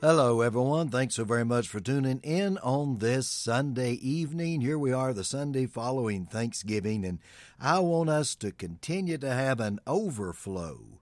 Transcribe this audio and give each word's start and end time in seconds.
Hello, 0.00 0.42
everyone. 0.42 0.90
Thanks 0.90 1.14
so 1.14 1.24
very 1.24 1.44
much 1.44 1.68
for 1.68 1.80
tuning 1.80 2.20
in 2.22 2.58
on 2.58 2.98
this 2.98 3.26
Sunday 3.26 3.92
evening. 3.92 4.60
Here 4.60 4.78
we 4.78 4.92
are, 4.92 5.14
the 5.14 5.24
Sunday 5.24 5.64
following 5.64 6.26
Thanksgiving, 6.26 7.06
and 7.06 7.20
I 7.58 7.78
want 7.78 8.10
us 8.10 8.34
to 8.36 8.52
continue 8.52 9.16
to 9.16 9.30
have 9.30 9.60
an 9.60 9.80
overflow 9.86 11.00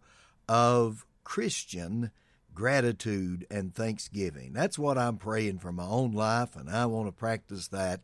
of 0.49 1.05
Christian 1.25 2.13
gratitude 2.55 3.45
and 3.50 3.75
thanksgiving. 3.75 4.53
That's 4.53 4.79
what 4.79 4.99
I'm 4.99 5.17
praying 5.17 5.59
for 5.59 5.72
my 5.72 5.86
own 5.86 6.13
life, 6.13 6.55
and 6.55 6.71
I 6.71 6.86
want 6.86 7.09
to 7.09 7.13
practice 7.13 7.69
that. 7.69 8.03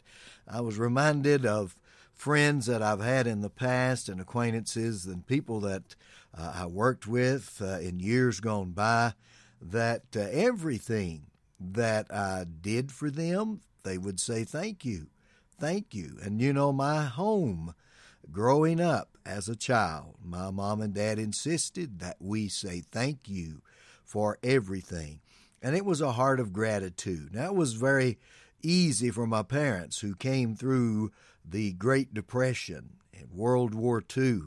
I 0.48 0.62
was 0.62 0.78
reminded 0.78 1.46
of 1.46 1.76
friends 2.12 2.66
that 2.66 2.82
I've 2.82 3.02
had 3.02 3.28
in 3.28 3.40
the 3.40 3.50
past 3.50 4.08
and 4.08 4.20
acquaintances 4.20 5.06
and 5.06 5.24
people 5.24 5.60
that 5.60 5.94
uh, 6.36 6.54
I 6.56 6.66
worked 6.66 7.06
with 7.06 7.62
uh, 7.62 7.78
in 7.78 8.00
years 8.00 8.40
gone 8.40 8.72
by 8.72 9.12
that 9.60 10.02
uh, 10.16 10.20
everything 10.20 11.26
that 11.60 12.12
I 12.12 12.44
did 12.44 12.92
for 12.92 13.10
them, 13.10 13.60
they 13.82 13.98
would 13.98 14.20
say 14.20 14.44
thank 14.44 14.84
you, 14.84 15.08
thank 15.58 15.94
you. 15.94 16.18
And 16.22 16.40
you 16.40 16.52
know, 16.52 16.72
my 16.72 17.04
home 17.04 17.74
growing 18.30 18.80
up 18.80 19.16
as 19.24 19.48
a 19.48 19.56
child, 19.56 20.16
my 20.22 20.50
mom 20.50 20.80
and 20.80 20.94
dad 20.94 21.18
insisted 21.18 21.98
that 22.00 22.16
we 22.20 22.48
say 22.48 22.80
thank 22.80 23.28
you 23.28 23.62
for 24.04 24.38
everything. 24.42 25.20
And 25.62 25.74
it 25.74 25.84
was 25.84 26.00
a 26.00 26.12
heart 26.12 26.40
of 26.40 26.52
gratitude. 26.52 27.32
That 27.32 27.54
was 27.54 27.72
very 27.72 28.18
easy 28.62 29.10
for 29.10 29.26
my 29.26 29.42
parents 29.42 30.00
who 30.00 30.14
came 30.14 30.54
through 30.54 31.10
the 31.44 31.72
Great 31.72 32.14
Depression 32.14 32.90
and 33.12 33.30
World 33.32 33.74
War 33.74 34.02
II. 34.16 34.42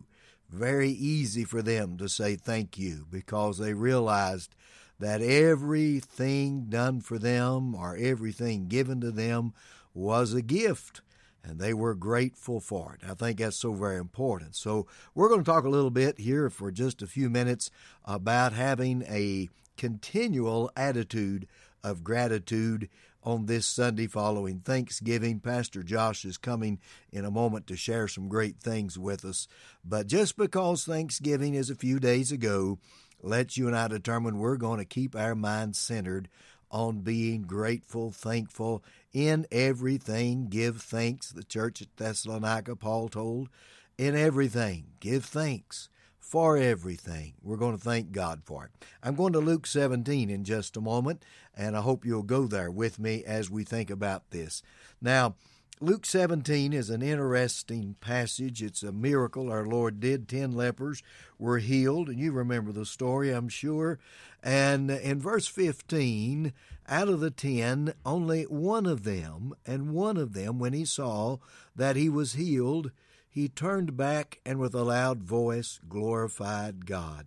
Very 0.50 0.90
easy 0.90 1.44
for 1.44 1.62
them 1.62 1.98
to 1.98 2.10
say 2.10 2.36
thank 2.36 2.78
you 2.78 3.06
because 3.10 3.58
they 3.58 3.74
realized 3.74 4.56
that 5.02 5.22
everything 5.22 6.68
done 6.70 7.02
for 7.02 7.18
them 7.18 7.76
or 7.76 7.98
everything 7.98 8.68
given 8.68 9.02
to 9.02 9.12
them 9.12 9.54
was 9.94 10.34
a 10.34 10.42
gift 10.42 11.02
and 11.44 11.60
they 11.60 11.74
were 11.74 11.96
grateful 11.96 12.60
for 12.60 12.94
it. 12.94 13.10
I 13.10 13.16
think 13.16 13.40
that's 13.40 13.58
so 13.58 13.74
very 13.74 13.98
important. 13.98 14.56
So, 14.56 14.86
we're 15.16 15.28
going 15.28 15.44
to 15.44 15.52
talk 15.52 15.64
a 15.64 15.70
little 15.70 15.90
bit 15.90 16.20
here 16.20 16.52
for 16.52 16.72
just 16.72 17.02
a 17.02 17.08
few 17.08 17.32
minutes 17.32 17.72
about 18.06 18.54
having 18.54 19.02
a 19.08 19.50
continual 19.76 20.72
attitude 20.76 21.48
of 21.84 22.04
gratitude 22.04 22.88
on 23.24 23.46
this 23.48 23.66
Sunday 23.66 24.06
following 24.06 24.60
Thanksgiving. 24.60 25.40
Pastor 25.40 25.82
Josh 25.82 26.26
is 26.26 26.38
coming 26.38 26.80
in 27.12 27.26
a 27.26 27.32
moment 27.32 27.66
to 27.68 27.76
share 27.76 28.08
some 28.08 28.28
great 28.28 28.60
things 28.60 28.98
with 28.98 29.26
us. 29.26 29.48
But 29.84 30.08
just 30.08 30.38
because 30.38 30.86
Thanksgiving 30.86 31.56
is 31.56 31.70
a 31.70 31.76
few 31.76 32.00
days 32.00 32.32
ago, 32.32 32.78
let 33.22 33.58
you 33.58 33.68
and 33.68 33.76
I 33.76 33.88
determine 33.88 34.40
we're 34.40 34.58
going 34.58 34.80
to 34.80 34.86
keep 34.86 35.16
our 35.16 35.36
minds 35.36 35.80
centered 35.80 36.28
on 36.70 37.00
being 37.00 37.44
grateful, 37.44 38.12
thankful 38.12 38.84
in 39.14 39.46
everything. 39.52 40.48
Give 40.48 40.82
thanks. 40.82 41.32
The 41.32 41.44
church 41.44 41.82
at 41.82 41.96
Thessalonica, 41.98 42.76
Paul 42.76 43.10
told, 43.10 43.50
in 43.98 44.16
everything, 44.16 44.86
give 45.00 45.26
thanks 45.26 45.90
for 46.18 46.58
everything. 46.58 47.34
We're 47.44 47.58
going 47.58 47.78
to 47.78 47.84
thank 47.84 48.14
God 48.14 48.42
for 48.46 48.66
it. 48.66 48.86
I'm 49.04 49.16
going 49.16 49.34
to 49.34 49.40
Luke 49.40 49.68
17 49.68 50.30
in 50.30 50.46
just 50.46 50.78
a 50.78 50.82
moment, 50.82 51.24
and 51.56 51.76
I 51.76 51.82
hope 51.82 52.06
you'll 52.06 52.24
go 52.24 52.48
there 52.48 52.72
with 52.72 53.00
me 53.00 53.24
as 53.26 53.50
we 53.50 53.66
think 53.66 53.90
about 53.90 54.32
this. 54.32 54.64
Now, 55.02 55.36
Luke 55.84 56.06
17 56.06 56.74
is 56.74 56.92
an 56.92 57.02
interesting 57.02 57.96
passage. 58.02 58.62
It's 58.62 58.84
a 58.84 58.92
miracle 58.92 59.52
our 59.52 59.66
Lord 59.66 60.00
did. 60.00 60.28
Ten 60.28 60.52
lepers 60.52 61.02
were 61.40 61.58
healed, 61.58 62.08
and 62.08 62.20
you 62.20 62.32
remember 62.32 62.72
the 62.72 62.86
story, 62.86 63.32
I'm 63.32 63.50
sure. 63.50 63.98
And 64.44 64.92
in 64.92 65.20
verse 65.20 65.48
15, 65.48 66.54
out 66.88 67.10
of 67.10 67.20
the 67.20 67.32
ten, 67.32 67.96
only 68.06 68.44
one 68.44 68.86
of 68.86 69.02
them, 69.02 69.56
and 69.66 69.92
one 69.92 70.18
of 70.18 70.34
them, 70.34 70.60
when 70.60 70.74
he 70.74 70.86
saw 70.86 71.38
that 71.76 71.96
he 71.96 72.10
was 72.10 72.34
healed, 72.34 72.92
he 73.28 73.50
turned 73.50 73.98
back 73.98 74.40
and 74.46 74.60
with 74.60 74.76
a 74.76 74.84
loud 74.84 75.24
voice 75.24 75.80
glorified 75.90 76.86
God, 76.86 77.26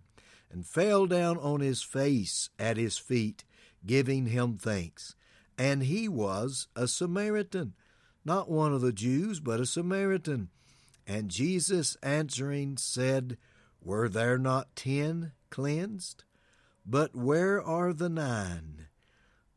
and 0.49 0.65
fell 0.65 1.07
down 1.07 1.37
on 1.39 1.59
his 1.59 1.81
face 1.81 2.49
at 2.57 2.77
his 2.77 2.97
feet, 2.97 3.43
giving 3.85 4.27
him 4.27 4.57
thanks. 4.57 5.13
And 5.57 5.83
he 5.83 6.07
was 6.07 6.69
a 6.73 6.87
Samaritan 6.87 7.73
not 8.25 8.49
one 8.49 8.73
of 8.73 8.81
the 8.81 8.91
Jews, 8.91 9.39
but 9.39 9.59
a 9.59 9.65
Samaritan. 9.65 10.49
And 11.07 11.29
Jesus 11.29 11.95
answering 12.01 12.77
said, 12.77 13.37
Were 13.81 14.09
there 14.09 14.39
not 14.39 14.75
ten 14.75 15.33
cleansed? 15.51 16.23
But 16.85 17.15
where 17.15 17.61
are 17.61 17.93
the 17.93 18.09
nine? 18.09 18.87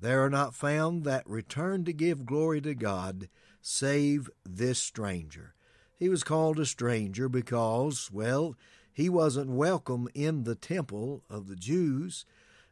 There 0.01 0.25
are 0.25 0.31
not 0.31 0.55
found 0.55 1.05
that 1.05 1.29
return 1.29 1.85
to 1.87 1.93
give 1.93 2.27
glory 2.27 2.61
to 2.61 2.75
God, 2.75 3.29
save 3.61 4.31
this 4.45 4.79
stranger. 4.79 5.55
He 5.99 6.09
was 6.09 6.23
called 6.23 6.61
a 6.61 6.67
stranger 6.67 7.29
because, 7.29 8.11
well, 8.13 8.55
he 8.93 9.09
wasn't 9.09 9.51
welcome 9.51 10.09
in 10.15 10.45
the 10.45 10.55
temple 10.55 11.25
of 11.29 11.49
the 11.49 11.57
Jews, 11.57 12.25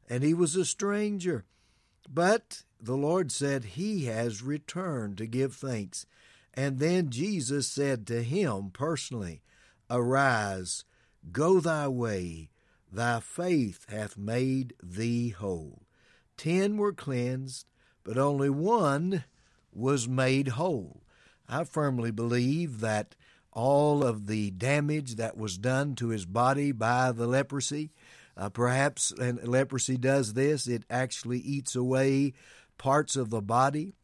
and 0.08 0.22
he 0.22 0.34
was 0.34 0.54
a 0.54 0.64
stranger. 0.64 1.44
But 2.08 2.62
the 2.80 2.96
Lord 2.96 3.32
said, 3.32 3.64
He 3.64 4.04
has 4.04 4.42
returned 4.42 5.18
to 5.18 5.26
give 5.26 5.54
thanks. 5.54 6.06
And 6.54 6.78
then 6.78 7.10
Jesus 7.10 7.66
said 7.66 8.06
to 8.06 8.22
him 8.22 8.70
personally, 8.72 9.42
Arise, 9.90 10.84
go 11.30 11.60
thy 11.60 11.86
way, 11.86 12.48
thy 12.90 13.20
faith 13.20 13.86
hath 13.90 14.16
made 14.16 14.74
thee 14.82 15.30
whole. 15.30 15.82
Ten 16.36 16.76
were 16.76 16.92
cleansed, 16.92 17.66
but 18.04 18.16
only 18.16 18.50
one 18.50 19.24
was 19.72 20.08
made 20.08 20.48
whole. 20.48 21.02
I 21.48 21.64
firmly 21.64 22.10
believe 22.10 22.80
that 22.80 23.14
all 23.52 24.02
of 24.02 24.26
the 24.26 24.50
damage 24.50 25.16
that 25.16 25.36
was 25.36 25.58
done 25.58 25.94
to 25.96 26.08
his 26.08 26.26
body 26.26 26.72
by 26.72 27.12
the 27.12 27.26
leprosy, 27.26 27.90
uh, 28.36 28.48
perhaps, 28.48 29.10
and 29.12 29.46
leprosy 29.46 29.96
does 29.96 30.34
this, 30.34 30.66
it 30.66 30.84
actually 30.90 31.38
eats 31.38 31.74
away 31.74 32.34
parts 32.78 33.16
of 33.16 33.30
the 33.30 33.42
body. 33.42 33.94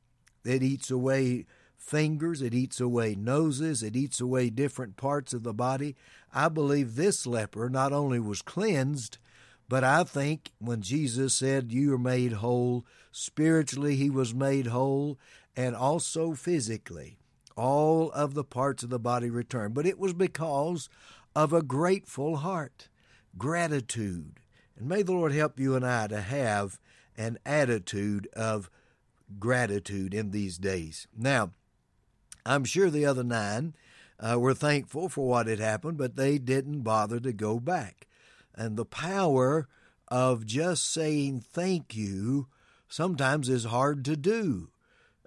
It 0.44 0.62
eats 0.62 0.91
away 0.91 1.47
fingers, 1.77 2.41
it 2.43 2.55
eats 2.55 2.81
away 2.81 3.15
noses, 3.15 3.83
it 3.83 3.97
eats 3.97 4.21
away 4.21 4.50
different 4.50 4.97
parts 4.97 5.33
of 5.33 5.43
the 5.43 5.53
body. 5.53 5.97
I 6.33 6.49
believe 6.49 6.94
this 6.94 7.27
leper 7.27 7.69
not 7.69 7.93
only 7.93 8.21
was 8.21 8.43
cleansed, 8.43 9.19
but 9.69 9.84
I 9.84 10.05
think 10.05 10.53
when 10.59 10.83
Jesus 10.83 11.34
said, 11.34 11.72
You 11.72 11.94
are 11.94 11.99
made 11.99 12.34
whole, 12.34 12.84
spiritually 13.10 13.97
he 13.97 14.10
was 14.10 14.34
made 14.34 14.69
whole, 14.69 15.19
and 15.56 15.75
also 15.75 16.34
physically. 16.34 17.19
All 17.56 18.10
of 18.12 18.34
the 18.34 18.44
parts 18.44 18.83
of 18.83 18.91
the 18.91 18.99
body 18.99 19.28
returned. 19.28 19.75
But 19.75 19.87
it 19.87 19.99
was 19.99 20.15
because 20.15 20.89
of 21.34 21.53
a 21.53 21.62
grateful 21.62 22.37
heart, 22.37 22.89
gratitude. 23.37 24.41
And 24.77 24.89
may 24.89 25.03
the 25.03 25.12
Lord 25.12 25.33
help 25.33 25.60
you 25.60 25.77
and 25.77 25.87
I 25.87 26.06
to 26.06 26.21
have 26.21 26.78
an 27.17 27.39
attitude 27.45 28.28
of 28.34 28.71
gratitude 29.39 30.15
in 30.15 30.31
these 30.31 30.59
days. 30.59 31.06
Now, 31.17 31.53
I'm 32.45 32.65
sure 32.65 32.91
the 32.91 33.06
other 33.06 33.25
nine 33.25 33.75
uh, 34.19 34.39
were 34.39 34.55
thankful 34.55 35.09
for 35.09 35.27
what 35.27 35.47
had 35.47 35.59
happened, 35.59 35.99
but 35.99 36.17
they 36.17 36.39
didn't 36.39 36.83
bother 36.83 37.21
to 37.21 37.33
go 37.33 37.59
back. 37.59 38.06
And 38.55 38.77
the 38.77 38.84
power 38.84 39.69
of 40.09 40.47
just 40.47 40.92
saying 40.92 41.41
thank 41.41 41.97
you 41.97 42.48
sometimes 42.89 43.48
is 43.48 43.65
hard 43.65 44.04
to 44.04 44.16
do. 44.16 44.69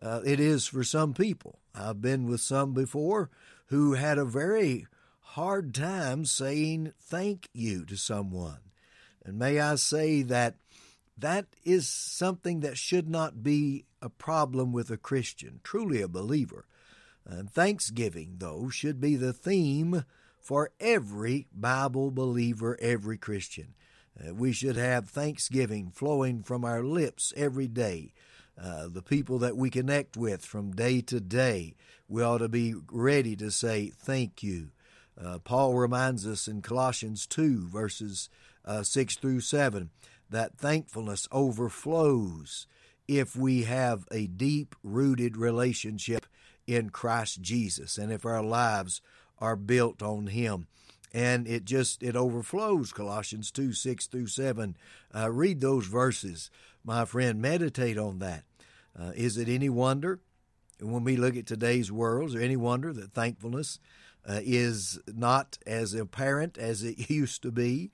Uh, 0.02 0.22
it 0.26 0.40
is 0.40 0.68
for 0.68 0.84
some 0.84 1.14
people. 1.14 1.60
I've 1.74 2.02
been 2.02 2.28
with 2.28 2.42
some 2.42 2.74
before 2.74 3.30
who 3.68 3.94
had 3.94 4.18
a 4.18 4.26
very 4.26 4.86
hard 5.20 5.74
time 5.74 6.26
saying 6.26 6.94
thank 7.02 7.50
you 7.54 7.84
to 7.86 7.98
someone. 7.98 8.60
And 9.26 9.40
may 9.40 9.60
I 9.60 9.76
say 9.76 10.22
that 10.22 10.56
that 11.18 11.46
is 11.64 11.88
something 11.88 12.60
that 12.60 12.78
should 12.78 13.10
not 13.10 13.44
be 13.44 13.86
a 14.02 14.10
problem 14.10 14.72
with 14.72 14.90
a 14.90 14.98
Christian, 14.98 15.60
truly 15.64 16.02
a 16.02 16.08
believer. 16.08 16.66
And 17.26 17.50
thanksgiving, 17.50 18.36
though, 18.38 18.70
should 18.70 19.00
be 19.00 19.16
the 19.16 19.34
theme 19.34 20.04
for 20.40 20.72
every 20.80 21.48
Bible 21.54 22.12
believer, 22.12 22.78
every 22.80 23.18
Christian. 23.18 23.74
Uh, 24.20 24.34
we 24.34 24.52
should 24.52 24.76
have 24.76 25.10
thanksgiving 25.10 25.90
flowing 25.90 26.44
from 26.44 26.64
our 26.64 26.84
lips 26.84 27.34
every 27.36 27.68
day. 27.68 28.14
Uh, 28.62 28.88
the 28.88 29.02
people 29.02 29.40
that 29.40 29.58
we 29.58 29.70
connect 29.70 30.16
with 30.16 30.46
from 30.46 30.72
day 30.72 31.02
to 31.02 31.20
day, 31.20 31.76
we 32.08 32.22
ought 32.22 32.38
to 32.38 32.48
be 32.48 32.74
ready 32.92 33.36
to 33.36 33.52
say 33.52 33.90
thank 33.90 34.44
you. 34.44 34.70
Uh, 35.22 35.40
Paul 35.40 35.74
reminds 35.74 36.28
us 36.28 36.48
in 36.48 36.62
Colossians 36.62 37.26
2, 37.26 37.68
verses 37.68 38.30
uh, 38.64 38.84
6 38.84 39.18
through 39.18 39.40
7, 39.40 39.90
that 40.30 40.58
thankfulness 40.58 41.28
overflows 41.32 42.68
if 43.08 43.36
we 43.36 43.64
have 43.64 44.06
a 44.12 44.28
deep 44.28 44.76
rooted 44.84 45.38
relationship 45.38 46.26
in 46.68 46.90
Christ 46.90 47.42
Jesus 47.42 47.98
and 47.98 48.12
if 48.12 48.26
our 48.26 48.44
lives 48.44 49.02
are 49.40 49.56
built 49.56 50.02
on 50.02 50.28
Him. 50.28 50.68
And 51.14 51.48
it 51.48 51.64
just 51.66 52.04
it 52.04 52.16
overflows. 52.16 52.92
Colossians 52.92 53.52
two 53.52 53.72
six 53.74 54.08
through 54.08 54.28
seven. 54.28 54.76
Uh, 55.16 55.32
read 55.32 55.62
those 55.62 55.86
verses, 55.86 56.50
my 56.84 57.06
friend. 57.06 57.42
Meditate 57.42 57.98
on 57.98 58.20
that. 58.20 58.44
Uh, 59.00 59.12
is 59.16 59.38
it 59.38 59.48
any 59.48 59.70
wonder 59.70 60.20
when 60.82 61.04
we 61.06 61.16
look 61.16 61.38
at 61.38 61.46
today's 61.46 61.92
world? 61.92 62.30
Is 62.30 62.34
there 62.34 62.42
any 62.42 62.58
wonder 62.58 62.92
that 62.92 63.14
thankfulness 63.14 63.80
uh, 64.28 64.40
is 64.44 65.00
not 65.08 65.58
as 65.66 65.94
apparent 65.94 66.58
as 66.58 66.84
it 66.84 67.10
used 67.10 67.42
to 67.44 67.52
be? 67.52 67.92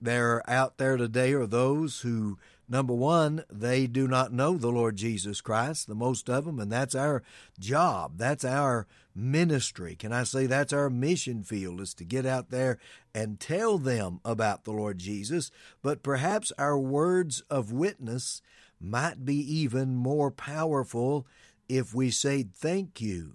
There 0.00 0.48
out 0.48 0.78
there 0.78 0.96
today 0.96 1.32
are 1.32 1.46
those 1.46 2.00
who 2.00 2.38
Number 2.70 2.94
one, 2.94 3.42
they 3.50 3.88
do 3.88 4.06
not 4.06 4.32
know 4.32 4.56
the 4.56 4.70
Lord 4.70 4.94
Jesus 4.94 5.40
Christ, 5.40 5.88
the 5.88 5.94
most 5.96 6.30
of 6.30 6.44
them, 6.44 6.60
and 6.60 6.70
that's 6.70 6.94
our 6.94 7.24
job. 7.58 8.12
That's 8.16 8.44
our 8.44 8.86
ministry. 9.12 9.96
Can 9.96 10.12
I 10.12 10.22
say 10.22 10.46
that's 10.46 10.72
our 10.72 10.88
mission 10.88 11.42
field 11.42 11.80
is 11.80 11.94
to 11.94 12.04
get 12.04 12.24
out 12.24 12.50
there 12.50 12.78
and 13.12 13.40
tell 13.40 13.76
them 13.76 14.20
about 14.24 14.62
the 14.62 14.70
Lord 14.70 14.98
Jesus? 14.98 15.50
But 15.82 16.04
perhaps 16.04 16.52
our 16.58 16.78
words 16.78 17.42
of 17.50 17.72
witness 17.72 18.40
might 18.80 19.24
be 19.24 19.34
even 19.36 19.96
more 19.96 20.30
powerful 20.30 21.26
if 21.68 21.92
we 21.92 22.12
say 22.12 22.44
thank 22.44 23.00
you 23.00 23.34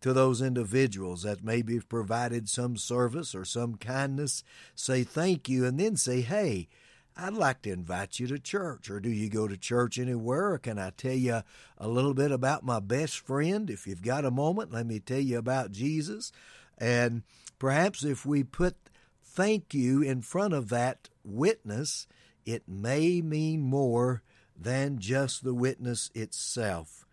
to 0.00 0.12
those 0.12 0.42
individuals 0.42 1.22
that 1.22 1.44
maybe 1.44 1.74
have 1.74 1.88
provided 1.88 2.48
some 2.48 2.76
service 2.76 3.34
or 3.34 3.44
some 3.44 3.76
kindness. 3.76 4.42
Say 4.74 5.04
thank 5.04 5.48
you 5.48 5.64
and 5.64 5.78
then 5.78 5.96
say, 5.96 6.20
hey, 6.20 6.68
I'd 7.16 7.32
like 7.32 7.62
to 7.62 7.72
invite 7.72 8.20
you 8.20 8.26
to 8.26 8.38
church. 8.38 8.90
Or 8.90 9.00
do 9.00 9.08
you 9.08 9.30
go 9.30 9.48
to 9.48 9.56
church 9.56 9.98
anywhere? 9.98 10.52
Or 10.52 10.58
can 10.58 10.78
I 10.78 10.90
tell 10.90 11.14
you 11.14 11.42
a 11.78 11.88
little 11.88 12.12
bit 12.12 12.30
about 12.30 12.64
my 12.64 12.78
best 12.78 13.18
friend? 13.18 13.70
If 13.70 13.86
you've 13.86 14.02
got 14.02 14.26
a 14.26 14.30
moment, 14.30 14.72
let 14.72 14.86
me 14.86 15.00
tell 15.00 15.20
you 15.20 15.38
about 15.38 15.72
Jesus. 15.72 16.30
And 16.76 17.22
perhaps 17.58 18.04
if 18.04 18.26
we 18.26 18.44
put 18.44 18.76
thank 19.24 19.72
you 19.72 20.02
in 20.02 20.20
front 20.20 20.52
of 20.52 20.68
that 20.68 21.08
witness, 21.24 22.06
it 22.44 22.68
may 22.68 23.22
mean 23.22 23.62
more 23.62 24.22
than 24.54 24.98
just 24.98 25.42
the 25.42 25.54
witness 25.54 26.10
itself. 26.14 27.05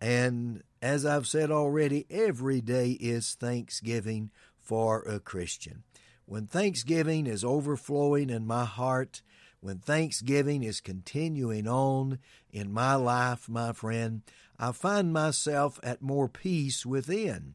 And 0.00 0.62
as 0.80 1.04
I've 1.04 1.26
said 1.26 1.50
already, 1.50 2.06
every 2.10 2.60
day 2.60 2.92
is 2.92 3.34
Thanksgiving 3.34 4.30
for 4.58 5.02
a 5.02 5.20
Christian. 5.20 5.82
When 6.24 6.46
Thanksgiving 6.46 7.26
is 7.26 7.44
overflowing 7.44 8.30
in 8.30 8.46
my 8.46 8.64
heart, 8.64 9.22
when 9.60 9.78
Thanksgiving 9.78 10.62
is 10.62 10.80
continuing 10.80 11.68
on 11.68 12.18
in 12.50 12.72
my 12.72 12.94
life, 12.94 13.48
my 13.48 13.72
friend, 13.72 14.22
I 14.58 14.72
find 14.72 15.12
myself 15.12 15.78
at 15.82 16.00
more 16.00 16.28
peace 16.28 16.86
within. 16.86 17.54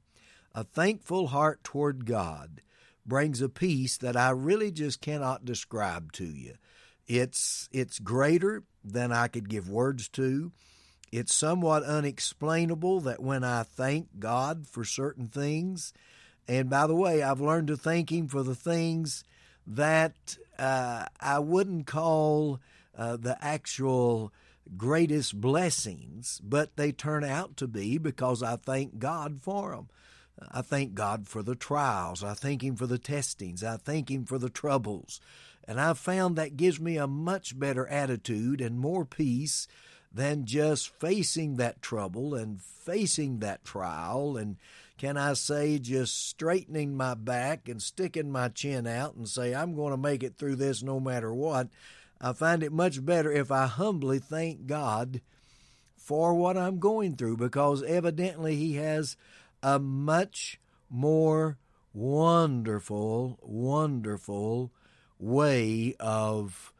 A 0.53 0.63
thankful 0.63 1.27
heart 1.27 1.63
toward 1.63 2.05
God 2.05 2.61
brings 3.05 3.41
a 3.41 3.49
peace 3.49 3.97
that 3.97 4.15
I 4.15 4.29
really 4.29 4.71
just 4.71 5.01
cannot 5.01 5.45
describe 5.45 6.11
to 6.13 6.25
you. 6.25 6.55
It's 7.07 7.69
it's 7.71 7.99
greater 7.99 8.63
than 8.83 9.11
I 9.11 9.27
could 9.27 9.49
give 9.49 9.69
words 9.69 10.09
to. 10.09 10.51
It's 11.17 11.33
somewhat 11.33 11.83
unexplainable 11.83 12.99
that 13.01 13.23
when 13.23 13.45
I 13.45 13.63
thank 13.63 14.19
God 14.19 14.67
for 14.67 14.83
certain 14.83 15.29
things, 15.29 15.93
and 16.45 16.69
by 16.69 16.87
the 16.87 16.95
way, 16.95 17.23
I've 17.23 17.39
learned 17.39 17.69
to 17.69 17.77
thank 17.77 18.11
Him 18.11 18.27
for 18.27 18.43
the 18.43 18.53
things 18.53 19.23
that 19.65 20.37
uh, 20.59 21.05
I 21.21 21.39
wouldn't 21.39 21.87
call 21.87 22.59
uh, 22.97 23.15
the 23.15 23.37
actual 23.41 24.33
greatest 24.75 25.39
blessings, 25.39 26.41
but 26.43 26.75
they 26.75 26.91
turn 26.91 27.23
out 27.23 27.55
to 27.57 27.67
be 27.67 27.97
because 27.97 28.43
I 28.43 28.57
thank 28.57 28.99
God 28.99 29.41
for 29.41 29.71
them. 29.71 29.87
I 30.51 30.63
thank 30.63 30.95
God 30.95 31.29
for 31.29 31.41
the 31.41 31.55
trials. 31.55 32.25
I 32.25 32.33
thank 32.33 32.61
Him 32.61 32.75
for 32.75 32.87
the 32.87 32.99
testings. 32.99 33.63
I 33.63 33.77
thank 33.77 34.11
Him 34.11 34.25
for 34.25 34.37
the 34.37 34.49
troubles. 34.49 35.21
And 35.65 35.79
I've 35.79 35.97
found 35.97 36.35
that 36.35 36.57
gives 36.57 36.77
me 36.77 36.97
a 36.97 37.07
much 37.07 37.57
better 37.57 37.87
attitude 37.87 38.59
and 38.59 38.77
more 38.77 39.05
peace 39.05 39.65
than 40.15 40.45
just 40.45 40.89
facing 40.99 41.57
that 41.57 41.81
trouble 41.81 42.33
and 42.33 42.61
facing 42.61 43.39
that 43.39 43.63
trial 43.63 44.37
and 44.37 44.55
can 44.97 45.17
I 45.17 45.33
say, 45.33 45.77
just 45.77 46.29
straightening 46.29 46.95
my 46.95 47.15
back 47.15 47.67
and 47.67 47.81
sticking 47.81 48.31
my 48.31 48.47
chin 48.47 48.87
out 48.87 49.15
and 49.15 49.27
say, 49.27 49.53
I'm 49.53 49.75
going 49.75 49.91
to 49.91 49.97
make 49.97 50.23
it 50.23 50.37
through 50.37 50.55
this 50.55 50.81
no 50.81 51.01
matter 51.01 51.33
what. 51.33 51.67
I 52.21 52.31
find 52.31 52.63
it 52.63 52.71
much 52.71 53.05
better 53.05 53.29
if 53.29 53.51
I 53.51 53.65
humbly 53.65 54.19
thank 54.19 54.67
God 54.67 55.19
for 55.97 56.33
what 56.33 56.57
I'm 56.57 56.79
going 56.79 57.17
through 57.17 57.37
because 57.37 57.83
evidently 57.83 58.55
He 58.55 58.75
has 58.75 59.17
a 59.61 59.79
much 59.79 60.61
more 60.89 61.57
wonderful, 61.93 63.37
wonderful 63.41 64.71
way 65.19 65.95
of, 65.99 66.71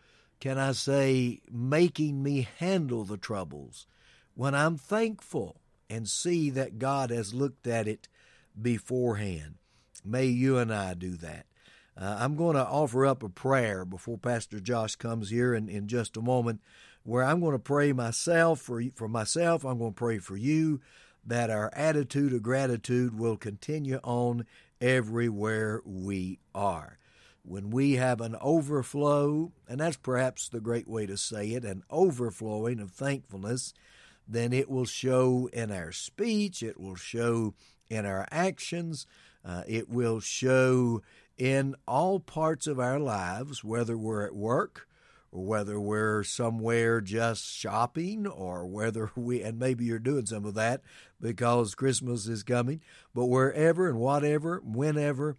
can 0.46 0.60
I 0.60 0.74
say, 0.74 1.42
making 1.52 2.22
me 2.22 2.48
handle 2.60 3.04
the 3.04 3.18
troubles 3.18 3.88
when 4.36 4.54
I'm 4.54 4.78
thankful 4.78 5.56
and 5.90 6.08
see 6.08 6.52
that 6.52 6.78
God 6.78 7.10
has 7.10 7.34
looked 7.34 7.66
at 7.66 7.88
it 7.88 8.08
beforehand. 8.62 9.56
May 10.04 10.28
you 10.28 10.60
and 10.60 10.72
I 10.72 10.94
do 10.94 11.18
that. 11.18 11.48
Uh, 12.00 12.18
I'm 12.20 12.36
going 12.36 12.56
to 12.58 12.64
offer 12.64 13.08
up 13.08 13.24
a 13.24 13.30
prayer 13.30 13.86
before 13.86 14.20
Pastor 14.20 14.60
Josh 14.60 14.96
comes 14.96 15.32
here 15.32 15.56
in, 15.56 15.68
in 15.68 15.88
just 15.88 16.16
a 16.16 16.22
moment, 16.22 16.62
where 17.02 17.24
I'm 17.24 17.40
going 17.40 17.54
to 17.54 17.58
pray 17.58 17.92
myself 17.92 18.60
for 18.62 18.84
for 18.96 19.08
myself. 19.08 19.66
I'm 19.66 19.80
going 19.80 19.94
to 19.94 19.98
pray 19.98 20.20
for 20.20 20.38
you 20.38 20.80
that 21.26 21.50
our 21.50 21.74
attitude 21.74 22.34
of 22.34 22.44
gratitude 22.44 23.18
will 23.18 23.36
continue 23.36 24.00
on 24.04 24.46
everywhere 24.80 25.82
we 25.84 26.38
are. 26.54 27.00
When 27.48 27.70
we 27.70 27.94
have 27.94 28.22
an 28.22 28.36
overflow, 28.42 29.52
and 29.68 29.80
that's 29.80 29.98
perhaps 29.98 30.50
the 30.50 30.60
great 30.60 30.88
way 30.88 31.06
to 31.06 31.16
say 31.16 31.50
it, 31.52 31.64
an 31.64 31.84
overflowing 31.92 32.80
of 32.80 32.92
thankfulness, 32.92 33.74
then 34.28 34.52
it 34.52 34.70
will 34.70 34.86
show 34.86 35.48
in 35.54 35.72
our 35.72 35.92
speech, 35.92 36.64
it 36.64 36.80
will 36.80 36.96
show 36.96 37.54
in 37.88 38.06
our 38.06 38.28
actions, 38.32 39.06
uh, 39.44 39.62
it 39.68 39.88
will 39.88 40.20
show 40.20 41.04
in 41.38 41.76
all 41.88 42.20
parts 42.20 42.66
of 42.66 42.80
our 42.80 43.00
lives, 43.00 43.64
whether 43.64 43.96
we're 43.96 44.26
at 44.26 44.36
work 44.36 44.88
or 45.32 45.46
whether 45.46 45.80
we're 45.80 46.24
somewhere 46.24 47.02
just 47.02 47.46
shopping 47.46 48.26
or 48.26 48.66
whether 48.66 49.12
we, 49.16 49.44
and 49.44 49.60
maybe 49.60 49.86
you're 49.86 50.00
doing 50.00 50.26
some 50.26 50.46
of 50.46 50.56
that 50.56 50.82
because 51.22 51.76
Christmas 51.76 52.28
is 52.28 52.42
coming, 52.42 52.82
but 53.14 53.26
wherever 53.26 53.88
and 53.88 54.00
whatever, 54.00 54.62
whenever, 54.64 55.36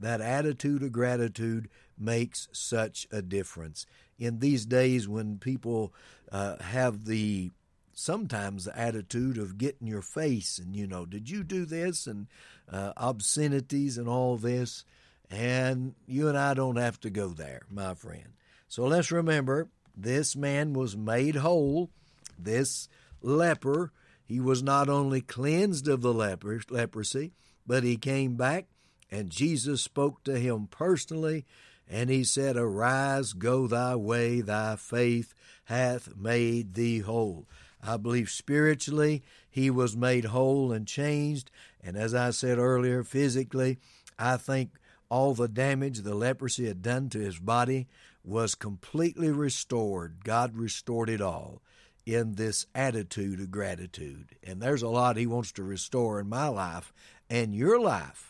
that 0.00 0.20
attitude 0.20 0.82
of 0.82 0.92
gratitude 0.92 1.68
makes 1.98 2.48
such 2.52 3.06
a 3.12 3.22
difference. 3.22 3.86
In 4.18 4.38
these 4.38 4.66
days 4.66 5.08
when 5.08 5.38
people 5.38 5.92
uh, 6.32 6.56
have 6.58 7.04
the 7.04 7.50
sometimes 7.92 8.64
the 8.64 8.78
attitude 8.78 9.36
of 9.36 9.58
getting 9.58 9.86
your 9.86 10.00
face 10.00 10.58
and 10.58 10.74
you 10.74 10.86
know 10.86 11.04
did 11.04 11.28
you 11.28 11.44
do 11.44 11.66
this? 11.66 12.06
and 12.06 12.28
uh, 12.70 12.92
obscenities 12.96 13.98
and 13.98 14.08
all 14.08 14.36
this 14.36 14.84
and 15.30 15.94
you 16.06 16.28
and 16.28 16.38
I 16.38 16.54
don't 16.54 16.76
have 16.76 16.98
to 17.00 17.10
go 17.10 17.28
there 17.28 17.62
my 17.70 17.94
friend. 17.94 18.34
So 18.68 18.84
let's 18.84 19.12
remember 19.12 19.68
this 19.96 20.34
man 20.34 20.72
was 20.72 20.96
made 20.96 21.36
whole. 21.36 21.90
This 22.38 22.88
leper 23.20 23.92
he 24.24 24.40
was 24.40 24.62
not 24.62 24.88
only 24.88 25.20
cleansed 25.20 25.88
of 25.88 26.00
the 26.00 26.14
leper, 26.14 26.60
leprosy 26.70 27.32
but 27.66 27.82
he 27.82 27.96
came 27.96 28.36
back 28.36 28.66
and 29.10 29.30
Jesus 29.30 29.82
spoke 29.82 30.24
to 30.24 30.38
him 30.38 30.68
personally 30.70 31.44
and 31.88 32.08
he 32.10 32.22
said 32.24 32.56
arise 32.56 33.32
go 33.32 33.66
thy 33.66 33.96
way 33.96 34.40
thy 34.40 34.76
faith 34.76 35.34
hath 35.64 36.16
made 36.16 36.74
thee 36.74 37.00
whole 37.00 37.46
I 37.82 37.96
believe 37.96 38.30
spiritually 38.30 39.22
he 39.50 39.70
was 39.70 39.96
made 39.96 40.26
whole 40.26 40.72
and 40.72 40.86
changed. 40.86 41.50
And 41.82 41.96
as 41.96 42.14
I 42.14 42.30
said 42.30 42.58
earlier, 42.58 43.02
physically, 43.02 43.78
I 44.18 44.36
think 44.36 44.72
all 45.08 45.34
the 45.34 45.48
damage 45.48 46.00
the 46.00 46.14
leprosy 46.14 46.66
had 46.66 46.82
done 46.82 47.08
to 47.10 47.18
his 47.18 47.38
body 47.38 47.88
was 48.22 48.54
completely 48.54 49.30
restored. 49.30 50.24
God 50.24 50.56
restored 50.56 51.08
it 51.08 51.20
all 51.20 51.62
in 52.04 52.34
this 52.34 52.66
attitude 52.74 53.40
of 53.40 53.50
gratitude. 53.50 54.36
And 54.42 54.60
there's 54.60 54.82
a 54.82 54.88
lot 54.88 55.16
he 55.16 55.26
wants 55.26 55.52
to 55.52 55.62
restore 55.62 56.20
in 56.20 56.28
my 56.28 56.48
life 56.48 56.92
and 57.28 57.54
your 57.54 57.80
life 57.80 58.29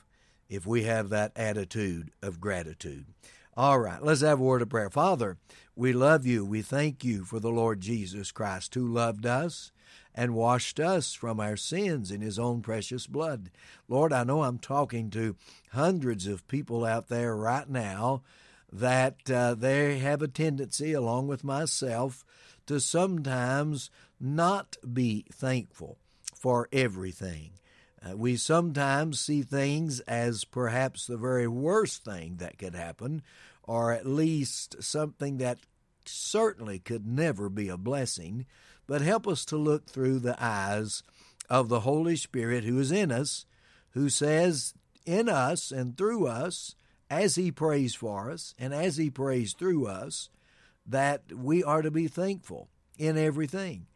if 0.50 0.66
we 0.66 0.82
have 0.82 1.08
that 1.08 1.32
attitude 1.36 2.10
of 2.20 2.40
gratitude. 2.40 3.06
All 3.56 3.78
right, 3.78 4.02
let's 4.02 4.20
have 4.20 4.40
a 4.40 4.42
word 4.42 4.62
of 4.62 4.68
prayer. 4.68 4.90
Father, 4.90 5.38
we 5.74 5.92
love 5.92 6.26
you. 6.26 6.44
We 6.44 6.60
thank 6.60 7.04
you 7.04 7.24
for 7.24 7.40
the 7.40 7.50
Lord 7.50 7.80
Jesus 7.80 8.32
Christ 8.32 8.74
who 8.74 8.86
loved 8.86 9.24
us, 9.24 9.72
and 10.14 10.34
washed 10.34 10.80
us 10.80 11.14
from 11.14 11.38
our 11.38 11.56
sins 11.56 12.10
in 12.10 12.20
His 12.20 12.38
own 12.38 12.62
precious 12.62 13.06
blood. 13.06 13.50
Lord, 13.88 14.12
I 14.12 14.24
know 14.24 14.42
I'm 14.42 14.58
talking 14.58 15.08
to 15.10 15.36
hundreds 15.72 16.26
of 16.26 16.46
people 16.48 16.84
out 16.84 17.08
there 17.08 17.36
right 17.36 17.68
now 17.68 18.22
that 18.72 19.30
uh, 19.30 19.54
they 19.54 19.98
have 19.98 20.20
a 20.20 20.28
tendency, 20.28 20.92
along 20.92 21.28
with 21.28 21.44
myself, 21.44 22.24
to 22.66 22.80
sometimes 22.80 23.90
not 24.20 24.76
be 24.92 25.24
thankful 25.32 25.98
for 26.34 26.68
everything. 26.72 27.50
Uh, 28.02 28.16
we 28.16 28.36
sometimes 28.36 29.20
see 29.20 29.42
things 29.42 30.00
as 30.00 30.44
perhaps 30.44 31.06
the 31.06 31.18
very 31.18 31.46
worst 31.46 32.04
thing 32.04 32.36
that 32.36 32.58
could 32.58 32.74
happen, 32.74 33.22
or 33.62 33.92
at 33.92 34.06
least 34.06 34.82
something 34.82 35.36
that 35.38 35.58
certainly 36.06 36.78
could 36.78 37.06
never 37.06 37.48
be 37.48 37.68
a 37.68 37.76
blessing, 37.76 38.46
but 38.86 39.02
help 39.02 39.28
us 39.28 39.44
to 39.44 39.56
look 39.56 39.86
through 39.86 40.18
the 40.18 40.36
eyes 40.42 41.02
of 41.50 41.68
the 41.68 41.80
Holy 41.80 42.16
Spirit 42.16 42.64
who 42.64 42.78
is 42.78 42.90
in 42.90 43.12
us, 43.12 43.44
who 43.90 44.08
says 44.08 44.72
in 45.04 45.28
us 45.28 45.70
and 45.70 45.96
through 45.96 46.26
us, 46.26 46.74
as 47.10 47.34
He 47.34 47.50
prays 47.50 47.94
for 47.94 48.30
us 48.30 48.54
and 48.58 48.72
as 48.72 48.96
He 48.96 49.10
prays 49.10 49.52
through 49.52 49.86
us, 49.86 50.30
that 50.86 51.22
we 51.32 51.62
are 51.62 51.82
to 51.82 51.90
be 51.90 52.08
thankful 52.08 52.68
in 52.96 53.18
everything 53.18 53.86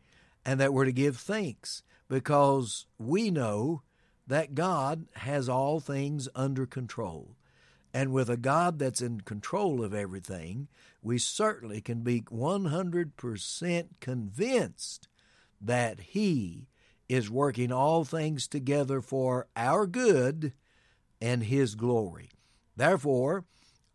and 0.44 0.60
that 0.60 0.72
we're 0.72 0.84
to 0.84 0.92
give 0.92 1.16
thanks 1.16 1.82
because 2.08 2.86
we 2.98 3.30
know 3.30 3.82
that 4.26 4.54
God 4.54 5.06
has 5.16 5.48
all 5.48 5.80
things 5.80 6.28
under 6.34 6.66
control. 6.66 7.36
And 7.92 8.12
with 8.12 8.28
a 8.28 8.36
God 8.36 8.78
that's 8.78 9.00
in 9.00 9.20
control 9.20 9.84
of 9.84 9.94
everything, 9.94 10.68
we 11.02 11.18
certainly 11.18 11.80
can 11.80 12.00
be 12.00 12.22
100% 12.22 13.86
convinced 14.00 15.08
that 15.60 16.00
He 16.00 16.66
is 17.08 17.30
working 17.30 17.70
all 17.70 18.04
things 18.04 18.48
together 18.48 19.00
for 19.00 19.46
our 19.54 19.86
good 19.86 20.52
and 21.20 21.44
His 21.44 21.74
glory. 21.74 22.30
Therefore, 22.76 23.44